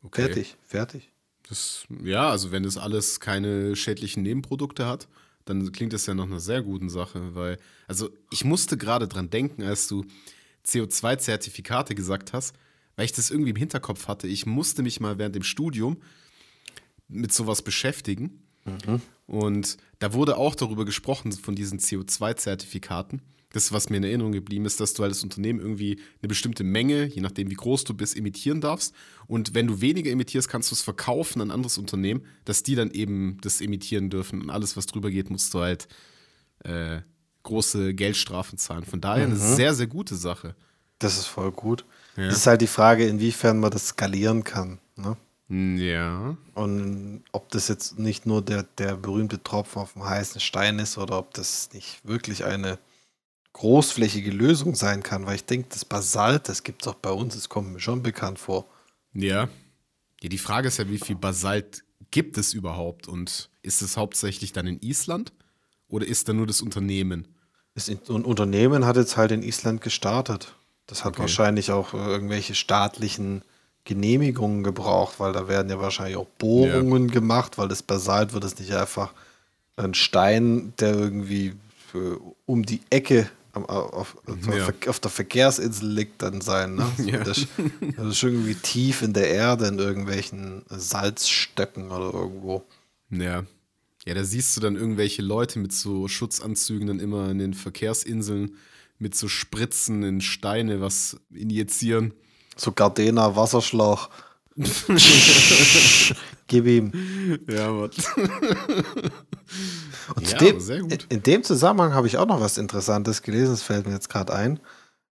okay. 0.02 0.22
Fertig, 0.24 0.56
fertig. 0.66 1.12
Das, 1.50 1.86
ja, 2.06 2.30
also 2.30 2.54
wenn 2.54 2.64
das 2.64 2.78
alles 2.78 3.20
keine 3.20 3.76
schädlichen 3.76 4.24
Nebenprodukte 4.24 4.86
hat, 4.86 5.10
dann 5.44 5.74
klingt 5.74 5.92
das 5.92 6.06
ja 6.06 6.14
nach 6.14 6.24
einer 6.24 6.40
sehr 6.40 6.62
guten 6.62 6.90
Sache, 6.90 7.36
weil, 7.36 7.58
also 7.86 8.10
ich 8.32 8.46
musste 8.46 8.78
gerade 8.78 9.10
dran 9.10 9.30
denken, 9.30 9.62
als 9.62 9.90
du 9.90 10.06
CO2-Zertifikate 10.66 11.96
gesagt 11.96 12.32
hast, 12.32 12.56
weil 12.96 13.06
ich 13.06 13.12
das 13.12 13.32
irgendwie 13.32 13.52
im 13.52 13.56
Hinterkopf 13.56 14.08
hatte. 14.08 14.28
Ich 14.28 14.46
musste 14.46 14.84
mich 14.84 15.00
mal 15.00 15.18
während 15.18 15.36
dem 15.36 15.44
Studium 15.44 15.98
mit 17.08 17.34
sowas 17.34 17.62
beschäftigen. 17.62 18.44
Und 19.26 19.78
da 20.00 20.14
wurde 20.14 20.38
auch 20.38 20.56
darüber 20.56 20.86
gesprochen, 20.86 21.32
von 21.32 21.56
diesen 21.56 21.80
CO2-Zertifikaten. 21.80 23.22
Das, 23.52 23.72
was 23.72 23.90
mir 23.90 23.98
in 23.98 24.04
Erinnerung 24.04 24.32
geblieben 24.32 24.66
ist, 24.66 24.80
dass 24.80 24.94
du 24.94 25.04
halt 25.04 25.12
als 25.12 25.24
Unternehmen 25.24 25.60
irgendwie 25.60 26.00
eine 26.22 26.28
bestimmte 26.28 26.64
Menge, 26.64 27.06
je 27.06 27.22
nachdem 27.22 27.52
wie 27.52 27.56
groß 27.56 27.84
du 27.84 27.94
bist, 27.94 28.18
emittieren 28.18 28.62
darfst. 28.62 28.96
Und 29.28 29.54
wenn 29.54 29.68
du 29.68 29.80
weniger 29.80 30.10
emittierst, 30.10 30.50
kannst 30.50 30.72
du 30.72 30.76
es 30.76 30.82
verkaufen 30.82 31.40
an 31.40 31.50
ein 31.50 31.56
anderes 31.56 31.78
Unternehmen, 31.78 32.26
dass 32.46 32.64
die 32.64 32.74
dann 32.74 32.90
eben 32.92 33.38
das 33.42 33.62
emittieren 33.62 34.10
dürfen. 34.10 34.42
Und 34.42 34.50
alles, 34.50 34.76
was 34.76 34.88
drüber 34.88 35.12
geht, 35.12 35.30
musst 35.30 35.54
du 35.54 35.60
halt 35.60 35.88
äh, 36.64 37.02
große 37.44 37.94
Geldstrafen 37.94 38.58
zahlen. 38.58 38.86
Von 38.86 39.02
daher 39.02 39.26
eine 39.26 39.36
sehr, 39.36 39.76
sehr 39.76 39.88
gute 39.88 40.16
Sache. 40.16 40.56
Das 40.98 41.18
ist 41.18 41.28
voll 41.28 41.52
gut. 41.52 41.86
Ja. 42.16 42.28
Das 42.28 42.38
ist 42.38 42.48
halt 42.48 42.62
die 42.62 42.68
Frage, 42.68 43.08
inwiefern 43.08 43.60
man 43.60 43.72
das 43.72 43.90
skalieren 43.90 44.44
kann. 44.44 44.80
Ne? 44.96 45.18
Ja. 45.80 46.38
Und 46.54 47.24
ob 47.32 47.50
das 47.50 47.68
jetzt 47.68 48.00
nicht 48.00 48.26
nur 48.26 48.42
der, 48.42 48.64
der 48.78 48.96
berühmte 48.96 49.42
Tropfen 49.42 49.82
auf 49.82 49.94
dem 49.94 50.04
heißen 50.04 50.42
Stein 50.42 50.80
ist 50.80 50.98
oder 50.98 51.20
ob 51.20 51.34
das 51.34 51.70
nicht 51.74 52.06
wirklich 52.08 52.46
eine 52.46 52.80
großflächige 53.54 54.32
Lösung 54.32 54.76
sein 54.76 55.04
kann, 55.04 55.26
weil 55.26 55.36
ich 55.36 55.46
denke, 55.46 55.70
das 55.70 55.86
Basalt, 55.86 56.50
das 56.50 56.64
gibt 56.64 56.82
es 56.82 56.88
auch 56.88 56.96
bei 56.96 57.12
uns, 57.12 57.36
das 57.36 57.50
kommt 57.50 57.72
mir 57.72 57.80
schon 57.80 58.02
bekannt 58.02 58.40
vor. 58.40 58.66
Ja. 59.14 59.48
Ja, 60.22 60.30
die 60.30 60.38
Frage 60.38 60.70
ist 60.70 60.80
ja, 60.80 60.90
wie 60.90 60.98
viel 60.98 61.16
Basalt 61.16 61.84
gibt 62.10 62.38
es 62.38 62.54
überhaupt? 62.54 63.08
Und 63.08 63.50
ist 63.62 63.82
es 63.82 63.98
hauptsächlich 63.98 64.54
dann 64.54 64.68
in 64.68 64.80
Island? 64.82 65.34
Oder 65.88 66.08
ist 66.08 66.28
da 66.28 66.34
nur 66.34 66.48
das 66.48 66.62
Unternehmen? 66.62 67.28
Das 67.76 67.90
Unternehmen 67.90 68.86
hat 68.86 68.98
jetzt 68.98 69.18
halt 69.18 69.32
in 69.32 69.44
Island 69.44 69.82
gestartet. 69.82 70.56
Das 70.88 71.04
hat 71.04 71.14
Okay. 71.14 71.22
wahrscheinlich 71.22 71.72
auch 71.72 71.94
äh, 71.94 71.98
irgendwelche 71.98 72.56
staatlichen 72.56 73.42
Genehmigungen 73.86 74.64
gebraucht, 74.64 75.16
weil 75.20 75.34
da 75.34 75.48
werden 75.48 75.70
ja 75.70 75.80
wahrscheinlich 75.80 76.18
auch 76.18 76.28
Bohrungen 76.38 77.10
gemacht, 77.12 77.58
weil 77.58 77.68
das 77.68 77.84
Basalt 77.84 78.34
wird 78.34 78.44
es 78.44 78.58
nicht 78.60 78.74
einfach 78.74 79.14
ein 79.76 79.94
Stein, 79.94 80.74
der 80.80 80.94
irgendwie 80.94 81.54
für, 81.92 82.20
um 82.46 82.64
die 82.66 82.82
Ecke 82.90 83.30
auf, 83.54 84.16
Ja. 84.56 84.70
auf 84.90 85.00
der 85.00 85.12
Verkehrsinsel 85.12 85.88
liegt 85.90 86.22
dann 86.22 86.42
sein. 86.42 86.76
Ne? 86.76 86.86
Ja. 87.06 87.24
das, 87.24 87.46
das 87.98 88.08
ist 88.08 88.24
irgendwie 88.24 88.56
tief 88.56 89.02
in 89.04 89.14
der 89.14 89.30
Erde 89.30 89.68
in 89.68 89.78
irgendwelchen 89.80 90.64
Salzstöcken 90.70 91.92
oder 91.92 92.14
irgendwo. 92.14 92.64
Ja. 93.10 93.44
Ja, 94.06 94.14
da 94.16 94.24
siehst 94.24 94.56
du 94.58 94.62
dann 94.62 94.76
irgendwelche 94.76 95.22
Leute 95.22 95.60
mit 95.60 95.72
so 95.72 96.08
Schutzanzügen 96.08 96.88
dann 96.88 97.00
immer 97.00 97.30
in 97.30 97.38
den 97.40 97.54
Verkehrsinseln 97.54 98.56
mit 99.04 99.14
so 99.16 99.28
Spritzen 99.28 100.02
in 100.02 100.22
Steine 100.22 100.82
was 100.82 101.18
injizieren. 101.32 102.14
So 102.56 102.72
Gardena 102.72 103.36
Wasserschlauch. 103.36 104.10
Gib 106.48 106.66
ihm. 106.66 107.40
Ja, 107.48 107.68
aber. 107.70 107.90
Und 110.16 110.30
Ja, 110.32 110.38
dem, 110.38 110.60
sehr 110.60 110.82
gut. 110.82 111.06
In 111.10 111.24
dem 111.24 111.44
Zusammenhang 111.44 111.94
habe 111.94 112.08
ich 112.08 112.18
auch 112.18 112.26
noch 112.26 112.42
was 112.42 112.58
Interessantes 112.58 113.22
gelesen, 113.22 113.52
das 113.52 113.62
fällt 113.64 113.86
mir 113.88 113.94
jetzt 113.94 114.10
gerade 114.10 114.34
ein. 114.34 114.60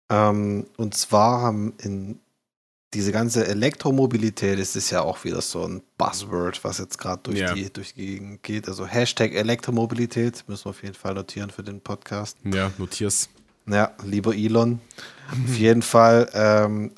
Ähm, 0.10 0.66
und 0.78 0.96
zwar 0.96 1.42
haben 1.42 1.74
in 1.82 2.20
diese 2.94 3.14
ganze 3.14 3.48
Elektromobilität, 3.48 4.60
das 4.60 4.76
ist 4.76 4.90
ja 4.92 5.02
auch 5.02 5.24
wieder 5.24 5.42
so 5.42 5.66
ein 5.66 5.82
Buzzword, 5.98 6.62
was 6.66 6.78
jetzt 6.80 6.98
gerade 6.98 7.22
durch, 7.24 7.40
Ja. 7.40 7.54
die, 7.54 7.72
durch 7.72 7.94
die 7.94 8.06
Gegend 8.06 8.44
geht. 8.44 8.68
Also 8.68 8.86
Hashtag 8.86 9.34
Elektromobilität 9.34 10.44
müssen 10.48 10.66
wir 10.66 10.70
auf 10.72 10.84
jeden 10.84 10.96
Fall 10.96 11.14
notieren 11.14 11.50
für 11.52 11.64
den 11.64 11.80
Podcast. 11.80 12.38
Ja, 12.44 12.72
notier's. 12.78 13.30
Ja, 13.72 13.92
lieber 14.04 14.36
Elon. 14.36 14.80
Auf 15.46 15.58
jeden 15.58 15.82
Fall 15.82 16.30
ähm, 16.34 16.92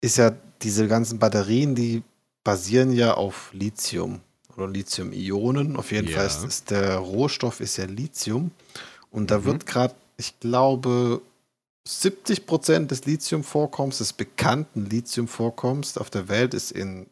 ist 0.00 0.18
ja 0.18 0.32
diese 0.62 0.86
ganzen 0.88 1.18
Batterien, 1.18 1.74
die 1.74 2.02
basieren 2.44 2.92
ja 2.92 3.14
auf 3.14 3.50
Lithium 3.52 4.20
oder 4.56 4.68
Lithium-Ionen. 4.68 5.76
Auf 5.76 5.92
jeden 5.92 6.08
Ja. 6.08 6.18
Fall 6.18 6.26
ist, 6.26 6.44
ist 6.44 6.70
der 6.70 6.96
Rohstoff 6.96 7.60
ist 7.60 7.76
ja 7.78 7.84
Lithium. 7.86 8.50
Und 9.10 9.30
da 9.30 9.38
Mhm. 9.38 9.44
wird 9.44 9.66
gerade, 9.66 9.94
ich 10.18 10.38
glaube, 10.40 11.22
70 11.86 12.44
Prozent 12.46 12.90
des 12.90 13.06
Lithiumvorkommens, 13.06 13.98
des 13.98 14.12
bekannten 14.12 14.84
Lithiumvorkommens 14.86 15.96
auf 15.96 16.10
der 16.10 16.28
Welt 16.28 16.52
ist 16.54 16.72
in 16.72 17.06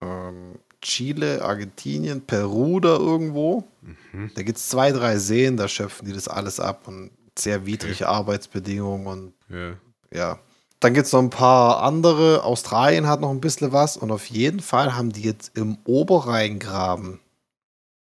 ähm, 0.00 0.54
Chile, 0.80 1.42
Argentinien, 1.42 2.20
Peru 2.20 2.78
da 2.78 2.96
irgendwo. 2.96 3.64
Mhm. 4.12 4.30
Da 4.36 4.42
gibt 4.42 4.58
es 4.58 4.68
zwei, 4.68 4.92
drei 4.92 5.18
Seen, 5.18 5.56
da 5.56 5.66
schöpfen 5.66 6.06
die 6.06 6.12
das 6.12 6.28
alles 6.28 6.60
ab 6.60 6.86
und 6.86 7.10
sehr 7.40 7.66
widrige 7.66 8.08
Arbeitsbedingungen 8.08 9.06
und 9.06 9.32
Ja. 9.48 9.76
ja. 10.12 10.38
Dann 10.80 10.94
gibt 10.94 11.06
es 11.06 11.12
noch 11.12 11.20
ein 11.22 11.30
paar 11.30 11.82
andere. 11.82 12.44
Australien 12.44 13.08
hat 13.08 13.20
noch 13.20 13.30
ein 13.30 13.40
bisschen 13.40 13.72
was 13.72 13.96
und 13.96 14.12
auf 14.12 14.26
jeden 14.26 14.60
Fall 14.60 14.94
haben 14.94 15.10
die 15.12 15.22
jetzt 15.22 15.56
im 15.56 15.76
Oberrheingraben. 15.84 17.18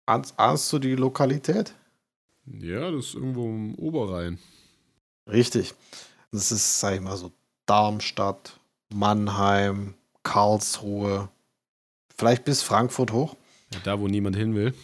Ahnst, 0.07 0.39
ahnst 0.39 0.73
du 0.73 0.79
die 0.79 0.95
Lokalität? 0.95 1.75
Ja, 2.47 2.91
das 2.91 3.07
ist 3.09 3.15
irgendwo 3.15 3.45
im 3.45 3.75
Oberrhein. 3.75 4.39
Richtig. 5.31 5.75
Das 6.33 6.51
ist, 6.51 6.81
sag 6.81 6.95
ich 6.95 7.01
mal, 7.03 7.17
so 7.17 7.31
Darmstadt, 7.67 8.59
Mannheim, 8.93 9.95
Karlsruhe, 10.23 11.29
vielleicht 12.17 12.45
bis 12.45 12.63
Frankfurt 12.63 13.13
hoch. 13.13 13.37
Ja, 13.73 13.81
da, 13.85 14.01
wo 14.01 14.09
niemand 14.09 14.37
hin 14.37 14.55
will. 14.55 14.75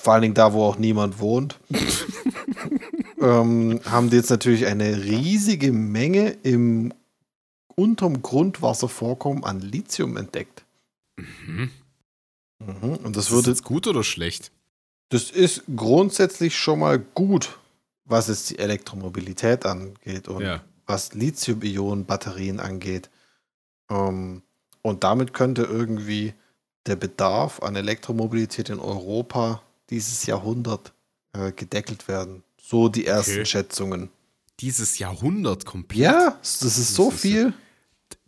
Vor 0.00 0.12
allen 0.12 0.22
Dingen 0.22 0.34
da, 0.34 0.52
wo 0.52 0.64
auch 0.64 0.78
niemand 0.78 1.18
wohnt. 1.18 1.58
ähm, 3.20 3.80
haben 3.84 4.10
die 4.10 4.16
jetzt 4.16 4.30
natürlich 4.30 4.66
eine 4.66 5.04
riesige 5.04 5.72
Menge 5.72 6.30
im 6.42 6.92
unterm 7.76 8.22
Grundwasservorkommen 8.22 9.44
an 9.44 9.60
Lithium 9.60 10.16
entdeckt. 10.16 10.64
Mhm. 11.16 11.70
Mhm. 12.58 12.94
Und 13.04 13.16
das 13.16 13.26
Das 13.26 13.30
würde, 13.30 13.50
jetzt 13.50 13.64
gut 13.64 13.86
oder 13.86 14.02
schlecht? 14.02 14.50
das 15.10 15.30
ist 15.30 15.62
grundsätzlich 15.74 16.56
schon 16.56 16.80
mal 16.80 16.98
gut, 16.98 17.58
was 18.04 18.28
jetzt 18.28 18.50
die 18.50 18.58
Elektromobilität 18.58 19.64
angeht 19.64 20.28
und 20.28 20.42
Ja. 20.42 20.62
was 20.86 21.14
Lithium-Ionen-Batterien 21.14 22.58
angeht. 22.60 23.10
Ähm, 23.90 24.42
und 24.82 25.04
damit 25.04 25.32
könnte 25.32 25.62
irgendwie 25.62 26.34
der 26.86 26.96
Bedarf 26.96 27.62
an 27.62 27.76
Elektromobilität 27.76 28.70
in 28.70 28.80
Europa 28.80 29.62
dieses 29.90 30.26
Jahrhundert 30.26 30.92
äh, 31.32 31.52
gedeckelt 31.52 32.08
werden. 32.08 32.42
So 32.68 32.88
die 32.90 33.06
ersten 33.06 33.32
Okay. 33.32 33.46
Schätzungen. 33.46 34.10
Dieses 34.60 34.98
Jahrhundert 34.98 35.64
komplett. 35.64 36.00
Ja, 36.00 36.38
das 36.42 36.62
ist 36.62 36.94
so 36.94 37.06
Das 37.06 37.14
ist 37.14 37.20
viel. 37.22 37.54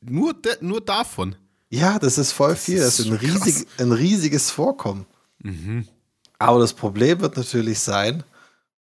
Nur, 0.01 0.35
nur 0.63 0.81
davon. 0.81 1.37
Ja, 1.69 1.99
das 1.99 2.17
ist 2.17 2.33
voll 2.33 2.51
Das 2.53 2.65
viel. 2.65 2.79
Das 2.79 3.01
ist 3.01 3.07
ein, 3.07 3.13
riesig, 3.13 3.67
ein 3.79 3.93
riesiges 3.93 4.51
Vorkommen. 4.51 5.05
Mhm. 5.41 5.87
Aber 6.39 6.59
das 6.59 6.73
Problem 6.73 7.21
wird 7.21 7.37
natürlich 7.37 7.81
sein, 7.81 8.25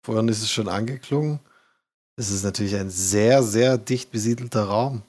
vorhin 0.01 0.29
ist 0.29 0.41
es 0.41 0.49
schon 0.49 0.69
angeklungen, 0.69 1.39
es 2.15 2.29
ist 2.31 2.43
natürlich 2.43 2.75
ein 2.75 2.89
sehr, 2.89 3.43
sehr 3.43 3.77
dicht 3.77 4.09
besiedelter 4.09 4.63
Raum. 4.63 5.01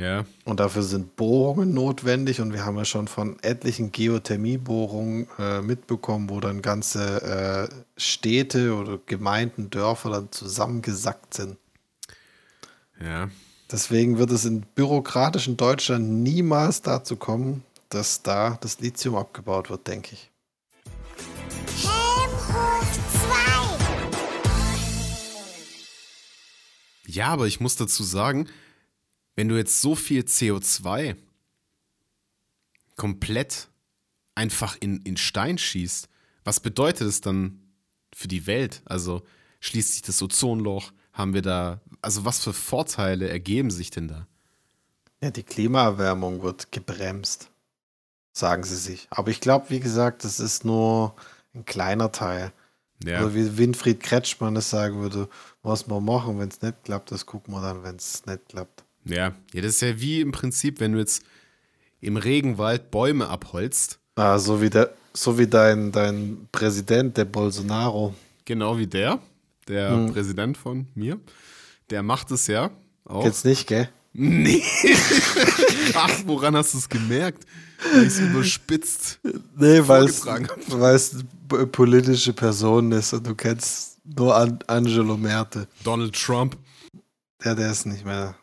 Ja. 0.00 0.24
Und 0.46 0.60
dafür 0.60 0.82
sind 0.82 1.16
Bohrungen 1.16 1.74
notwendig. 1.74 2.40
Und 2.40 2.54
wir 2.54 2.64
haben 2.64 2.78
ja 2.78 2.86
schon 2.86 3.06
von 3.06 3.38
etlichen 3.42 3.92
Geothermiebohrungen 3.92 5.28
äh, 5.38 5.60
mitbekommen, 5.60 6.30
wo 6.30 6.40
dann 6.40 6.62
ganze 6.62 7.68
äh, 7.68 8.00
Städte 8.00 8.74
oder 8.74 8.98
Gemeinden, 9.04 9.68
Dörfer 9.68 10.08
dann 10.08 10.32
zusammengesackt 10.32 11.34
sind. 11.34 11.58
Ja. 12.98 13.28
Deswegen 13.70 14.16
wird 14.16 14.30
es 14.30 14.46
in 14.46 14.62
bürokratischen 14.62 15.58
Deutschland 15.58 16.08
niemals 16.08 16.80
dazu 16.80 17.16
kommen, 17.16 17.62
dass 17.90 18.22
da 18.22 18.56
das 18.62 18.80
Lithium 18.80 19.16
abgebaut 19.16 19.68
wird, 19.68 19.86
denke 19.86 20.14
ich. 20.14 20.30
Helm 21.84 22.30
hoch 22.48 22.86
2. 23.12 23.50
Ja, 27.06 27.28
aber 27.28 27.46
ich 27.46 27.60
muss 27.60 27.76
dazu 27.76 28.02
sagen, 28.02 28.48
wenn 29.40 29.48
du 29.48 29.56
jetzt 29.56 29.80
so 29.80 29.94
viel 29.94 30.20
CO2 30.20 31.16
komplett 32.96 33.68
einfach 34.34 34.76
in, 34.80 35.00
in 35.00 35.16
Stein 35.16 35.56
schießt, 35.56 36.10
was 36.44 36.60
bedeutet 36.60 37.08
es 37.08 37.22
dann 37.22 37.58
für 38.12 38.28
die 38.28 38.46
Welt? 38.46 38.82
Also 38.84 39.22
schließt 39.60 39.94
sich 39.94 40.02
das 40.02 40.20
Ozonloch? 40.20 40.92
Haben 41.14 41.32
wir 41.32 41.40
da, 41.40 41.80
also 42.02 42.26
was 42.26 42.44
für 42.44 42.52
Vorteile 42.52 43.30
ergeben 43.30 43.70
sich 43.70 43.88
denn 43.88 44.08
da? 44.08 44.26
Ja, 45.22 45.30
die 45.30 45.42
Klimaerwärmung 45.42 46.42
wird 46.42 46.70
gebremst, 46.70 47.48
sagen 48.34 48.64
sie 48.64 48.76
sich. 48.76 49.08
Aber 49.08 49.30
ich 49.30 49.40
glaube, 49.40 49.70
wie 49.70 49.80
gesagt, 49.80 50.24
das 50.24 50.38
ist 50.38 50.66
nur 50.66 51.16
ein 51.54 51.64
kleiner 51.64 52.12
Teil. 52.12 52.52
Ja, 53.02 53.22
Oder 53.22 53.34
wie 53.34 53.56
Winfried 53.56 54.00
Kretschmann 54.02 54.56
es 54.56 54.68
sagen 54.68 55.00
würde, 55.00 55.30
was 55.62 55.88
wir 55.88 56.02
machen, 56.02 56.38
wenn 56.38 56.50
es 56.50 56.60
nicht 56.60 56.84
klappt, 56.84 57.10
das 57.10 57.24
gucken 57.24 57.54
wir 57.54 57.62
dann, 57.62 57.82
wenn 57.82 57.96
es 57.96 58.26
nicht 58.26 58.46
klappt. 58.50 58.84
Ja, 59.04 59.34
ja, 59.52 59.60
das 59.62 59.72
ist 59.76 59.82
ja 59.82 60.00
wie 60.00 60.20
im 60.20 60.32
Prinzip, 60.32 60.80
wenn 60.80 60.92
du 60.92 60.98
jetzt 60.98 61.22
im 62.00 62.16
Regenwald 62.16 62.90
Bäume 62.90 63.28
abholzt, 63.28 63.98
Ah, 64.16 64.38
so 64.38 64.60
wie, 64.60 64.68
der, 64.70 64.92
so 65.14 65.38
wie 65.38 65.46
dein, 65.46 65.92
dein 65.92 66.48
Präsident, 66.52 67.16
der 67.16 67.24
Bolsonaro. 67.24 68.14
genau 68.44 68.76
wie 68.78 68.86
der, 68.86 69.18
der 69.68 69.90
Hm. 69.92 70.12
Präsident 70.12 70.56
von 70.58 70.86
mir, 70.94 71.18
der 71.90 72.02
macht 72.02 72.30
es 72.30 72.46
ja 72.46 72.70
auch. 73.04 73.24
Jetzt 73.24 73.44
nicht, 73.44 73.66
gell? 73.66 73.88
Nee. 74.12 74.62
Ach, 75.94 76.10
woran 76.26 76.56
hast 76.56 76.74
du 76.74 76.78
es 76.78 76.88
gemerkt? 76.88 77.44
Weil 77.92 78.02
ich 78.02 78.08
es 78.08 78.18
überspitzt. 78.20 79.20
Nee, 79.56 79.80
weil 79.86 80.04
es 80.04 80.26
eine 80.26 80.46
politische 81.66 82.32
Person 82.32 82.92
ist 82.92 83.12
und 83.12 83.26
du 83.26 83.34
kennst 83.34 83.98
nur 84.04 84.36
An 84.36 84.58
Angelo 84.66 85.16
Merte. 85.16 85.66
Donald 85.84 86.14
Trump. 86.14 86.56
Der, 87.44 87.54
der 87.54 87.70
ist 87.70 87.86
nicht 87.86 88.04
mehr 88.04 88.34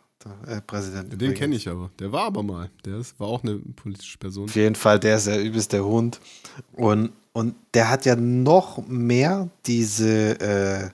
äh, 0.47 0.61
Präsident. 0.61 1.21
Den 1.21 1.33
kenne 1.33 1.55
ich 1.55 1.67
aber. 1.67 1.89
Der 1.99 2.11
war 2.11 2.25
aber 2.25 2.43
mal. 2.43 2.69
Der 2.85 2.97
ist, 2.97 3.19
war 3.19 3.27
auch 3.27 3.43
eine 3.43 3.57
politische 3.57 4.17
Person. 4.17 4.45
Auf 4.45 4.55
jeden 4.55 4.75
Fall, 4.75 4.99
der 4.99 5.17
ist 5.17 5.27
ja 5.27 5.37
übelst 5.37 5.73
der 5.73 5.85
Hund. 5.85 6.19
Und, 6.73 7.11
und 7.33 7.55
der 7.73 7.89
hat 7.89 8.05
ja 8.05 8.15
noch 8.15 8.85
mehr 8.87 9.49
diese, 9.65 10.39
äh, 10.39 10.89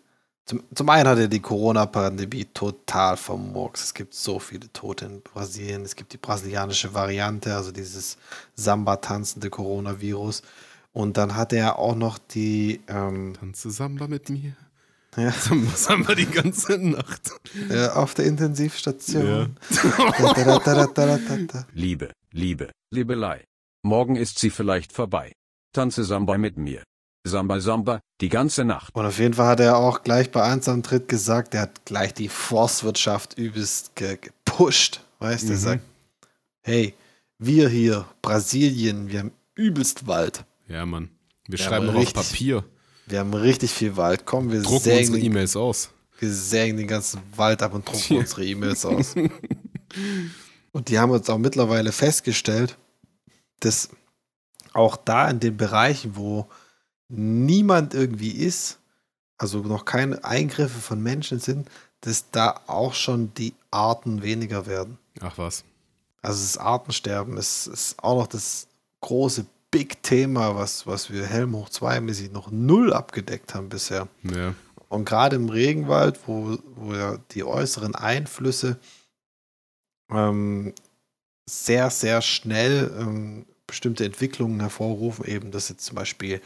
Zum, 0.46 0.62
zum 0.76 0.90
einen 0.90 1.08
hat 1.08 1.20
er 1.20 1.30
die 1.30 1.40
Corona-Pandemie 1.40 2.48
total 2.54 3.16
vermurkst. 3.16 3.84
Es 3.84 3.94
gibt 3.94 4.14
so 4.14 4.40
viele 4.40 4.68
Tote 4.74 5.06
in 5.06 5.22
Brasilien. 5.22 5.84
Es 5.84 5.96
gibt 5.96 6.12
die 6.12 6.18
brasilianische 6.18 6.94
Variante, 6.94 7.56
also 7.56 7.72
dieses 7.72 8.18
Samba-tanzende 8.56 9.50
Coronavirus. 9.50 10.42
Und 10.92 11.16
dann 11.16 11.38
hat 11.38 11.54
er 11.54 11.80
auch 11.80 11.96
noch 11.96 12.20
die, 12.20 12.82
ähm, 12.88 13.36
Tanze 13.40 13.72
Samba 13.72 14.08
mit 14.08 14.30
mir. 14.30 14.54
Ja, 15.18 15.32
Samba, 15.40 15.72
Samba 15.76 16.16
die 16.16 16.26
ganze 16.26 16.78
Nacht. 16.78 17.32
äh, 17.70 17.88
auf 17.88 18.14
der 18.14 18.26
Intensivstation. 18.26 19.26
Ja. 19.28 19.48
Da, 20.60 20.88
da, 20.88 21.18
da. 21.48 21.66
Liebe, 21.74 22.12
Liebe, 22.32 22.72
Liebelei. 22.92 23.44
Morgen 23.84 24.16
ist 24.16 24.40
sie 24.40 24.50
vielleicht 24.50 24.94
vorbei. 24.94 25.34
Tanze 25.74 26.04
Samba 26.04 26.38
mit 26.38 26.58
mir. 26.58 26.84
Samba 27.26 27.60
Samba, 27.60 28.02
die 28.22 28.30
ganze 28.30 28.66
Nacht. 28.66 28.94
Und 28.96 29.06
auf 29.06 29.18
jeden 29.20 29.34
Fall 29.34 29.48
hat 29.48 29.60
er 29.60 29.78
auch 29.78 30.04
gleich 30.04 30.32
bei 30.32 30.56
Tritt 30.58 31.08
gesagt, 31.08 31.54
er 31.54 31.62
hat 31.62 31.86
gleich 31.86 32.14
die 32.14 32.28
Forstwirtschaft 32.30 33.38
übelst 33.38 33.96
ge 33.96 34.18
gepusht. 34.20 35.02
Weißt 35.20 35.44
du, 35.46 35.54
er 35.54 35.58
Mhm. 35.58 35.62
sagt, 35.62 35.84
hey, 36.64 36.94
wir 37.40 37.70
hier, 37.70 38.06
Brasilien, 38.22 39.10
wir 39.10 39.20
haben 39.20 39.32
übelst 39.56 40.06
Wald. 40.08 40.46
Ja, 40.68 40.86
Mann. 40.86 41.10
Wir 41.48 41.60
Ja, 41.60 41.66
schreiben 41.66 41.90
aber 41.90 41.94
noch 41.94 42.02
auf 42.08 42.16
richtig. 42.18 42.30
Papier. 42.32 42.64
Wir 43.06 43.20
haben 43.20 43.34
richtig 43.34 43.72
viel 43.72 43.98
Wald. 43.98 44.26
Komm, 44.26 44.52
wir 44.52 44.62
Drucken 44.62 44.80
sägen, 44.80 45.08
unsere 45.08 45.20
E-Mails 45.20 45.56
aus. 45.56 45.90
wir 46.20 46.32
sägen 46.32 46.78
den 46.78 46.88
ganzen 46.88 47.22
Wald 47.36 47.62
ab 47.62 47.74
und 47.74 47.88
drucken 47.88 48.18
unsere 48.18 48.46
E-Mails 48.46 48.86
aus. 48.86 49.16
Und 50.72 50.90
die 50.90 50.98
haben 50.98 51.14
jetzt 51.14 51.30
auch 51.30 51.38
mittlerweile 51.38 51.92
festgestellt, 51.92 52.78
dass 53.60 53.90
auch 54.74 54.98
da 54.98 55.30
in 55.30 55.40
den 55.40 55.56
Bereichen, 55.56 56.16
wo 56.16 56.48
niemand 57.10 57.94
irgendwie 57.94 58.32
ist, 58.32 58.80
also 59.38 59.60
noch 59.60 59.86
keine 59.86 60.24
Eingriffe 60.24 60.80
von 60.80 61.02
Menschen 61.02 61.40
sind, 61.40 61.70
dass 62.02 62.30
da 62.32 62.62
auch 62.68 62.94
schon 62.94 63.34
die 63.36 63.54
Arten 63.72 64.24
weniger 64.24 64.66
werden. 64.66 64.98
Ach 65.22 65.38
was. 65.38 65.64
Also 66.22 66.42
das 66.42 66.58
Artensterben 66.58 67.38
ist, 67.38 67.68
ist 67.68 68.02
auch 68.02 68.18
noch 68.18 68.28
das 68.28 68.68
große 69.02 69.46
Big-Thema, 69.74 70.56
was, 70.56 70.86
was 70.86 71.12
wir 71.12 71.26
Helm 71.26 71.56
hoch 71.56 71.68
2 71.68 72.00
mäßig 72.00 72.32
noch 72.32 72.52
null 72.52 72.94
abgedeckt 72.94 73.56
haben 73.56 73.70
bisher. 73.70 74.08
Ja. 74.22 74.54
Und 74.88 75.06
gerade 75.06 75.36
im 75.36 75.50
Regenwald, 75.50 76.20
wo, 76.28 76.60
wo 76.76 76.94
ja 76.94 77.18
die 77.32 77.44
äußeren 77.44 77.96
Einflüsse 77.96 78.78
ähm, 80.12 80.74
sehr, 81.50 81.90
sehr 81.90 82.22
schnell 82.22 82.94
ähm, 83.00 83.48
bestimmte 83.66 84.06
Entwicklungen 84.06 84.60
hervorrufen, 84.60 85.26
eben 85.26 85.50
dass 85.50 85.70
jetzt 85.70 85.86
zum 85.86 85.96
Beispiel 85.96 86.40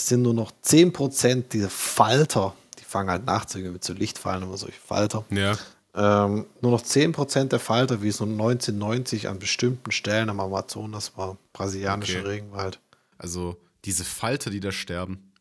sind 0.00 0.22
nur 0.22 0.34
noch 0.34 0.50
10% 0.64 1.50
dieser 1.50 1.70
Falter, 1.70 2.56
die 2.80 2.84
fangen 2.84 3.10
halt 3.10 3.26
nachts 3.26 3.54
irgendwie 3.54 3.74
mit 3.74 3.84
so 3.84 3.92
Lichtfallen 3.92 4.42
oder 4.42 4.56
solche 4.56 4.80
Falter, 4.80 5.24
Ja. 5.30 5.56
Ähm, 5.98 6.46
nur 6.60 6.70
noch 6.72 6.82
10% 6.82 7.44
der 7.48 7.58
Falter, 7.58 8.00
wie 8.02 8.08
es 8.08 8.20
nur 8.20 8.28
1990 8.28 9.28
an 9.28 9.38
bestimmten 9.38 9.90
Stellen 9.90 10.30
am 10.30 10.38
Amazonas 10.40 11.16
war, 11.16 11.36
brasilianischer 11.52 12.20
Okay. 12.20 12.28
Regenwald. 12.28 12.78
Also 13.18 13.56
diese 13.84 14.04
Falter, 14.04 14.50
die 14.50 14.60
da 14.60 14.70
sterben. 14.72 15.32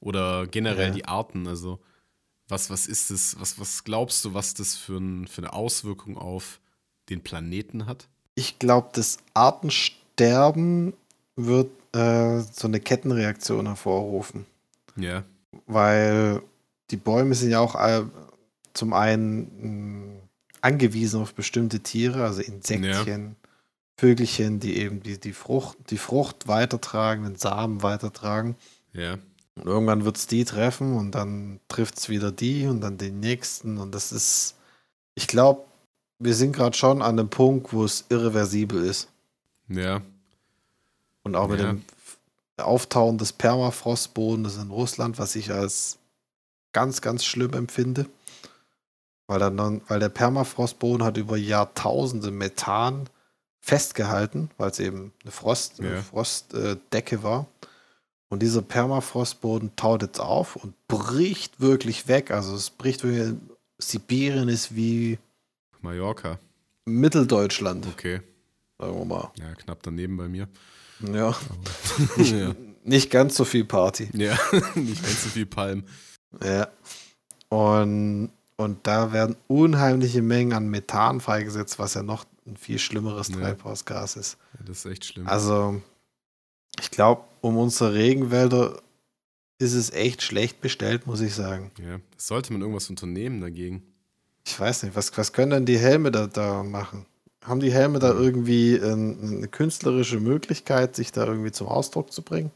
Oder 0.00 0.46
generell 0.46 0.88
Ja. 0.88 0.94
die 0.94 1.04
Arten. 1.06 1.48
Also 1.48 1.80
was, 2.48 2.68
was 2.70 2.86
ist 2.86 3.10
das? 3.10 3.36
Was, 3.40 3.58
was 3.58 3.82
glaubst 3.84 4.24
du, 4.24 4.34
was 4.34 4.54
das 4.54 4.76
für, 4.76 4.98
ein, 4.98 5.26
für 5.26 5.40
eine 5.42 5.52
Auswirkung 5.54 6.16
auf 6.18 6.60
den 7.08 7.22
Planeten 7.22 7.86
hat? 7.86 8.06
Ich 8.34 8.58
glaube, 8.58 8.90
das 8.92 9.16
Artensterben 9.34 10.92
wird 11.36 11.70
äh, 11.94 12.40
so 12.40 12.66
eine 12.68 12.80
Kettenreaktion 12.80 13.66
hervorrufen, 13.66 14.46
Ja. 14.96 15.24
weil 15.66 16.42
die 16.90 16.96
Bäume 16.96 17.34
sind 17.34 17.50
ja 17.50 17.60
auch 17.60 17.74
zum 18.76 18.92
einen 18.92 20.12
mh, 20.12 20.20
angewiesen 20.60 21.20
auf 21.22 21.34
bestimmte 21.34 21.80
Tiere, 21.80 22.24
also 22.24 22.42
Insektchen, 22.42 23.36
Vögelchen, 23.98 24.60
die 24.60 24.76
eben 24.78 25.02
die, 25.02 25.18
die, 25.18 25.32
Frucht, 25.32 25.78
die 25.90 25.98
Frucht 25.98 26.48
weitertragen, 26.48 27.24
den 27.24 27.36
Samen 27.36 27.82
weitertragen. 27.82 28.56
Ja. 28.92 29.14
Und 29.54 29.64
irgendwann 29.66 30.04
wird 30.04 30.18
es 30.18 30.26
die 30.26 30.44
treffen 30.44 30.96
und 30.96 31.12
dann 31.14 31.60
trifft 31.68 31.98
es 31.98 32.08
wieder 32.10 32.30
die 32.30 32.66
und 32.66 32.80
dann 32.82 32.98
den 32.98 33.20
nächsten. 33.20 33.78
Und 33.78 33.94
das 33.94 34.12
ist, 34.12 34.54
ich 35.14 35.26
glaube, 35.28 35.64
wir 36.18 36.34
sind 36.34 36.52
gerade 36.54 36.76
schon 36.76 37.00
an 37.00 37.16
dem 37.16 37.30
Punkt, 37.30 37.72
wo 37.72 37.84
es 37.84 38.04
irreversibel 38.10 38.84
ist. 38.84 39.08
Ja. 39.68 40.02
Und 41.22 41.36
auch 41.36 41.48
mit 41.48 41.60
Ja. 41.60 41.72
dem 41.72 41.82
Auftauen 42.58 43.18
des 43.18 43.32
Permafrostbodens 43.32 44.56
in 44.56 44.70
Russland, 44.70 45.18
was 45.18 45.36
ich 45.36 45.50
als 45.52 45.98
ganz, 46.72 47.00
ganz 47.00 47.24
schlimm 47.24 47.52
empfinde. 47.54 48.06
Weil, 49.28 49.40
dann, 49.40 49.80
weil 49.88 49.98
der 50.00 50.08
Permafrostboden 50.08 51.04
hat 51.04 51.16
über 51.16 51.36
Jahrtausende 51.36 52.30
Methan 52.30 53.08
festgehalten, 53.60 54.50
weil 54.58 54.70
es 54.70 54.78
eben 54.78 55.12
eine, 55.22 55.32
Frost, 55.32 55.78
Ja. 55.80 56.00
Frostdecke 56.02 57.22
war. 57.24 57.46
Und 58.28 58.40
dieser 58.42 58.62
Permafrostboden 58.62 59.74
taut 59.76 60.02
jetzt 60.02 60.20
auf 60.20 60.56
und 60.56 60.74
bricht 60.88 61.60
wirklich 61.60 62.06
weg. 62.08 62.30
Also 62.30 62.54
es 62.54 62.70
bricht 62.70 63.02
wirklich. 63.04 63.34
Sibirien 63.78 64.48
ist 64.48 64.74
wie 64.74 65.18
Mallorca. 65.82 66.38
Mitteldeutschland, 66.86 67.86
Okay. 67.88 68.22
sagen 68.78 68.96
wir 68.98 69.04
mal. 69.04 69.30
Ja, 69.38 69.54
knapp 69.54 69.82
daneben 69.82 70.16
bei 70.16 70.28
mir. 70.28 70.48
Ja, 71.00 71.34
ja. 72.16 72.54
nicht 72.84 73.10
ganz 73.10 73.36
so 73.36 73.44
viel 73.44 73.64
Party. 73.64 74.08
ja. 74.14 74.38
Nicht 74.76 75.02
ganz 75.02 75.24
so 75.24 75.28
viel 75.28 75.44
Palm. 75.46 75.84
Ja. 76.42 76.68
Und, 77.50 78.30
und 78.56 78.86
da 78.86 79.12
werden 79.12 79.36
unheimliche 79.48 80.22
Mengen 80.22 80.52
an 80.52 80.68
Methan 80.68 81.20
freigesetzt, 81.20 81.78
was 81.78 81.94
ja 81.94 82.02
noch 82.02 82.24
ein 82.46 82.56
viel 82.56 82.78
schlimmeres 82.78 83.28
Ja. 83.28 83.36
Treibhausgas 83.36 84.16
ist. 84.16 84.38
Ja, 84.58 84.64
das 84.66 84.78
ist 84.84 84.86
echt 84.92 85.04
schlimm. 85.04 85.26
Also, 85.26 85.80
ich 86.80 86.90
glaube, 86.90 87.22
um 87.40 87.56
unsere 87.58 87.92
Regenwälder 87.94 88.80
ist 89.58 89.74
es 89.74 89.90
echt 89.90 90.22
schlecht 90.22 90.60
bestellt, 90.60 91.06
muss 91.06 91.20
ich 91.20 91.34
sagen. 91.34 91.70
ja. 91.78 91.98
Sollte 92.16 92.52
man 92.52 92.60
irgendwas 92.62 92.90
unternehmen 92.90 93.40
dagegen? 93.40 93.82
Ich 94.44 94.58
weiß 94.58 94.84
nicht, 94.84 94.94
was, 94.94 95.16
was 95.16 95.32
können 95.32 95.50
denn 95.50 95.66
die 95.66 95.78
Helme 95.78 96.10
da, 96.10 96.26
da 96.26 96.62
machen? 96.62 97.06
Haben 97.44 97.60
die 97.60 97.72
Helme 97.72 97.98
da 97.98 98.12
irgendwie 98.12 98.80
eine 98.82 99.48
künstlerische 99.48 100.18
Möglichkeit, 100.20 100.96
sich 100.96 101.12
da 101.12 101.26
irgendwie 101.26 101.52
zum 101.52 101.68
Ausdruck 101.68 102.12
zu 102.12 102.22
bringen? 102.22 102.50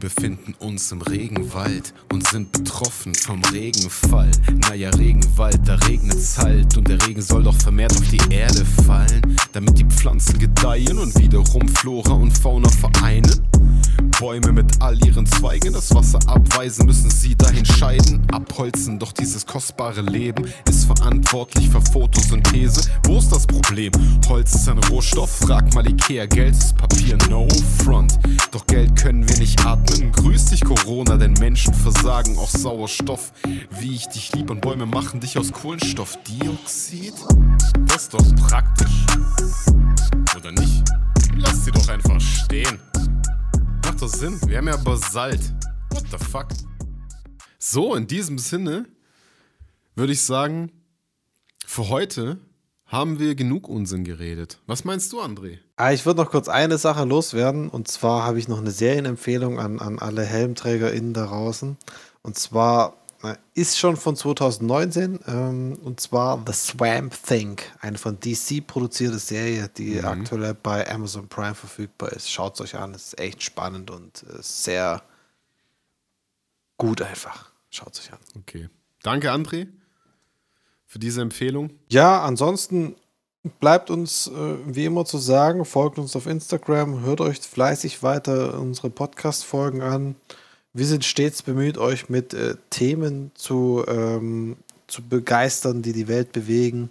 Befinden 0.00 0.54
uns 0.58 0.90
im 0.92 1.02
Regenwald 1.02 1.92
und 2.10 2.26
sind 2.26 2.50
betroffen 2.52 3.14
vom 3.14 3.42
Regenfall. 3.52 4.30
Naja, 4.68 4.88
Regenwald, 4.90 5.60
da 5.66 5.74
regnet's 5.74 6.38
halt 6.38 6.76
und 6.76 6.88
der 6.88 7.06
Regen 7.06 7.20
soll 7.20 7.42
doch 7.42 7.54
vermehrt 7.54 7.92
auf 7.92 8.08
die 8.08 8.34
Erde 8.34 8.64
fallen, 8.86 9.36
damit 9.52 9.78
die 9.78 9.84
Pflanzen 9.84 10.38
gedeihen 10.38 10.98
und 10.98 11.16
wiederum 11.18 11.68
Flora 11.68 12.14
und 12.14 12.36
Fauna 12.36 12.70
vereinen. 12.70 13.49
Bäume 14.20 14.52
mit 14.52 14.82
all 14.82 15.02
ihren 15.06 15.24
Zweigen 15.24 15.72
das 15.72 15.94
Wasser 15.94 16.18
abweisen, 16.26 16.84
müssen 16.84 17.08
sie 17.08 17.34
dahin 17.34 17.64
scheiden, 17.64 18.22
abholzen. 18.30 18.98
Doch 18.98 19.12
dieses 19.12 19.46
kostbare 19.46 20.02
Leben 20.02 20.44
ist 20.68 20.84
verantwortlich 20.84 21.70
für 21.70 21.80
Photosynthese. 21.80 22.82
Wo 23.04 23.16
ist 23.16 23.32
das 23.32 23.46
Problem? 23.46 23.90
Holz 24.28 24.54
ist 24.54 24.68
ein 24.68 24.76
Rohstoff, 24.90 25.30
frag 25.30 25.72
mal 25.72 25.88
Ikea, 25.88 26.26
Geld 26.26 26.54
ist 26.54 26.76
Papier, 26.76 27.16
no 27.30 27.48
front. 27.82 28.18
Doch 28.50 28.66
Geld 28.66 28.94
können 28.94 29.26
wir 29.26 29.38
nicht 29.38 29.64
atmen. 29.64 30.12
Grüß 30.12 30.44
dich 30.46 30.66
Corona, 30.66 31.16
denn 31.16 31.32
Menschen 31.40 31.72
versagen 31.72 32.36
auch 32.36 32.50
Sauerstoff. 32.50 33.32
Wie 33.80 33.94
ich 33.94 34.06
dich 34.08 34.34
lieb 34.34 34.50
und 34.50 34.60
Bäume 34.60 34.84
machen 34.84 35.20
dich 35.20 35.38
aus 35.38 35.50
Kohlenstoffdioxid? 35.50 37.14
Das 37.86 38.02
ist 38.02 38.12
doch 38.12 38.36
praktisch. 38.36 39.06
Oder 40.36 40.52
nicht? 40.52 40.84
Lass 41.38 41.64
sie 41.64 41.70
doch 41.70 41.88
einfach 41.88 42.20
stehen. 42.20 42.89
Macht 44.00 44.14
doch 44.14 44.18
Sinn. 44.18 44.40
Wir 44.46 44.56
haben 44.56 44.68
ja 44.68 44.78
Basalt. 44.78 45.52
What 45.90 46.04
the 46.10 46.16
fuck? 46.16 46.46
So, 47.58 47.94
in 47.94 48.06
diesem 48.06 48.38
Sinne 48.38 48.86
würde 49.94 50.14
ich 50.14 50.22
sagen, 50.22 50.72
für 51.66 51.90
heute 51.90 52.38
haben 52.86 53.18
wir 53.18 53.34
genug 53.34 53.68
Unsinn 53.68 54.04
geredet. 54.04 54.58
Was 54.66 54.84
meinst 54.84 55.12
du, 55.12 55.20
André? 55.20 55.58
Ah, 55.76 55.92
ich 55.92 56.06
würde 56.06 56.22
noch 56.22 56.30
kurz 56.30 56.48
eine 56.48 56.78
Sache 56.78 57.04
loswerden. 57.04 57.68
Und 57.68 57.88
zwar 57.88 58.24
habe 58.24 58.38
ich 58.38 58.48
noch 58.48 58.56
eine 58.58 58.70
Serienempfehlung 58.70 59.58
an, 59.58 59.78
an 59.80 59.98
alle 59.98 60.24
HelmträgerInnen 60.24 61.12
da 61.12 61.26
draußen. 61.26 61.76
Und 62.22 62.38
zwar 62.38 62.99
ist 63.54 63.78
schon 63.78 63.96
von 63.96 64.16
2019. 64.16 65.20
Ähm, 65.26 65.78
und 65.82 66.00
zwar 66.00 66.42
The 66.46 66.52
Swamp 66.52 67.14
Thing. 67.22 67.58
Eine 67.80 67.98
von 67.98 68.18
DC 68.18 68.66
produzierte 68.66 69.18
Serie, 69.18 69.68
die 69.68 70.02
aktuell 70.02 70.54
bei 70.54 70.90
Amazon 70.90 71.28
Prime 71.28 71.54
verfügbar 71.54 72.12
ist. 72.12 72.30
Schaut 72.30 72.54
es 72.54 72.60
euch 72.60 72.76
an. 72.76 72.94
Es 72.94 73.08
ist 73.08 73.20
echt 73.20 73.42
spannend 73.42 73.90
und 73.90 74.22
äh, 74.24 74.38
sehr 74.40 75.02
gut 76.78 77.02
einfach. 77.02 77.50
Schaut 77.70 77.94
es 77.94 78.00
euch 78.00 78.12
an. 78.12 78.18
Okay. 78.38 78.68
Danke, 79.02 79.32
André, 79.32 79.68
für 80.86 80.98
diese 80.98 81.22
Empfehlung. 81.22 81.70
Ja, 81.88 82.22
ansonsten 82.22 82.96
bleibt 83.60 83.90
uns 83.90 84.26
äh, 84.26 84.56
wie 84.66 84.84
immer 84.84 85.04
zu 85.04 85.18
sagen, 85.18 85.64
folgt 85.64 85.98
uns 85.98 86.14
auf 86.16 86.26
Instagram, 86.26 87.00
hört 87.02 87.20
euch 87.20 87.40
fleißig 87.40 88.02
weiter 88.02 88.58
unsere 88.58 88.90
Podcast-Folgen 88.90 89.82
an. 89.82 90.16
Wir 90.72 90.86
sind 90.86 91.04
stets 91.04 91.42
bemüht, 91.42 91.78
euch 91.78 92.08
mit 92.08 92.32
äh, 92.32 92.56
Themen 92.70 93.32
zu, 93.34 93.84
ähm, 93.88 94.56
zu 94.86 95.02
begeistern, 95.02 95.82
die 95.82 95.92
die 95.92 96.06
Welt 96.08 96.32
bewegen. 96.32 96.90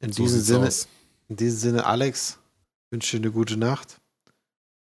In 0.00 0.12
So 0.12 0.22
diesem 0.22 0.40
Sinne, 0.40 0.66
aus. 0.66 0.88
in 1.28 1.36
diesem 1.36 1.58
Sinne, 1.58 1.86
Alex, 1.86 2.38
wünsche 2.90 3.16
dir 3.18 3.24
eine 3.24 3.32
gute 3.32 3.56
Nacht. 3.56 4.00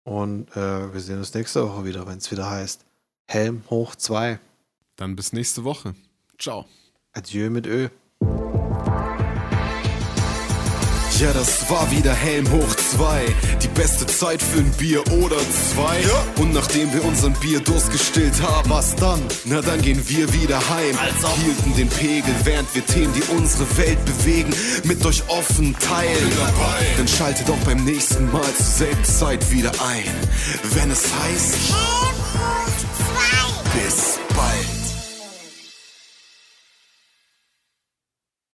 Und 0.03 0.49
äh, 0.55 0.93
wir 0.93 0.99
sehen 1.01 1.17
uns 1.19 1.33
nächste 1.33 1.67
Woche 1.67 1.83
wieder, 1.85 2.07
wenn 2.07 2.17
es 2.19 2.31
wieder 2.31 2.49
heißt 2.49 2.85
Helm 3.27 3.63
hoch 3.69 3.95
2. 3.95 4.39
Dann 4.95 5.15
bis 5.15 5.33
nächste 5.33 5.63
Woche. 5.63 5.93
Ciao. 6.39 6.65
Adieu 7.11 7.49
mit 7.49 7.67
Ö. 7.67 7.89
Ja, 11.19 11.33
das 11.33 11.69
war 11.69 11.91
wieder 11.91 12.13
Helm 12.13 12.49
hoch 12.49 12.75
2. 12.75 13.25
Die 13.61 13.67
beste 13.67 14.05
Zeit 14.05 14.41
für 14.41 14.59
ein 14.59 14.71
Bier 14.77 15.03
oder 15.11 15.35
zwei. 15.37 15.99
Und 16.41 16.53
nachdem 16.53 16.93
wir 16.93 17.03
unseren 17.03 17.33
Bierdurst 17.33 17.91
gestillt 17.91 18.41
haben, 18.41 18.69
was 18.69 18.95
dann? 18.95 19.19
Na, 19.43 19.59
dann 19.59 19.81
gehen 19.81 20.01
wir 20.07 20.33
wieder 20.33 20.57
heim. 20.69 20.97
Hielten 21.43 21.75
den 21.75 21.89
Pegel, 21.89 22.33
während 22.45 22.73
wir 22.73 22.85
Themen, 22.85 23.11
die 23.13 23.35
unsere 23.35 23.65
Welt 23.77 23.97
bewegen, 24.05 24.55
mit 24.85 25.05
euch 25.05 25.21
offen 25.27 25.75
teilen. 25.77 26.31
Dann 26.95 27.07
schaltet 27.09 27.49
auch 27.49 27.65
beim 27.65 27.83
nächsten 27.83 28.31
Mal 28.31 28.53
zur 28.55 28.65
selben 28.65 29.03
Zeit 29.03 29.51
wieder 29.51 29.71
ein. 29.71 30.05
Wenn 30.73 30.89
es 30.89 31.03
heißt, 31.03 31.53
Helm 31.53 31.73
hoch 31.73 32.63
2. 33.73 33.85
bis 33.85 34.28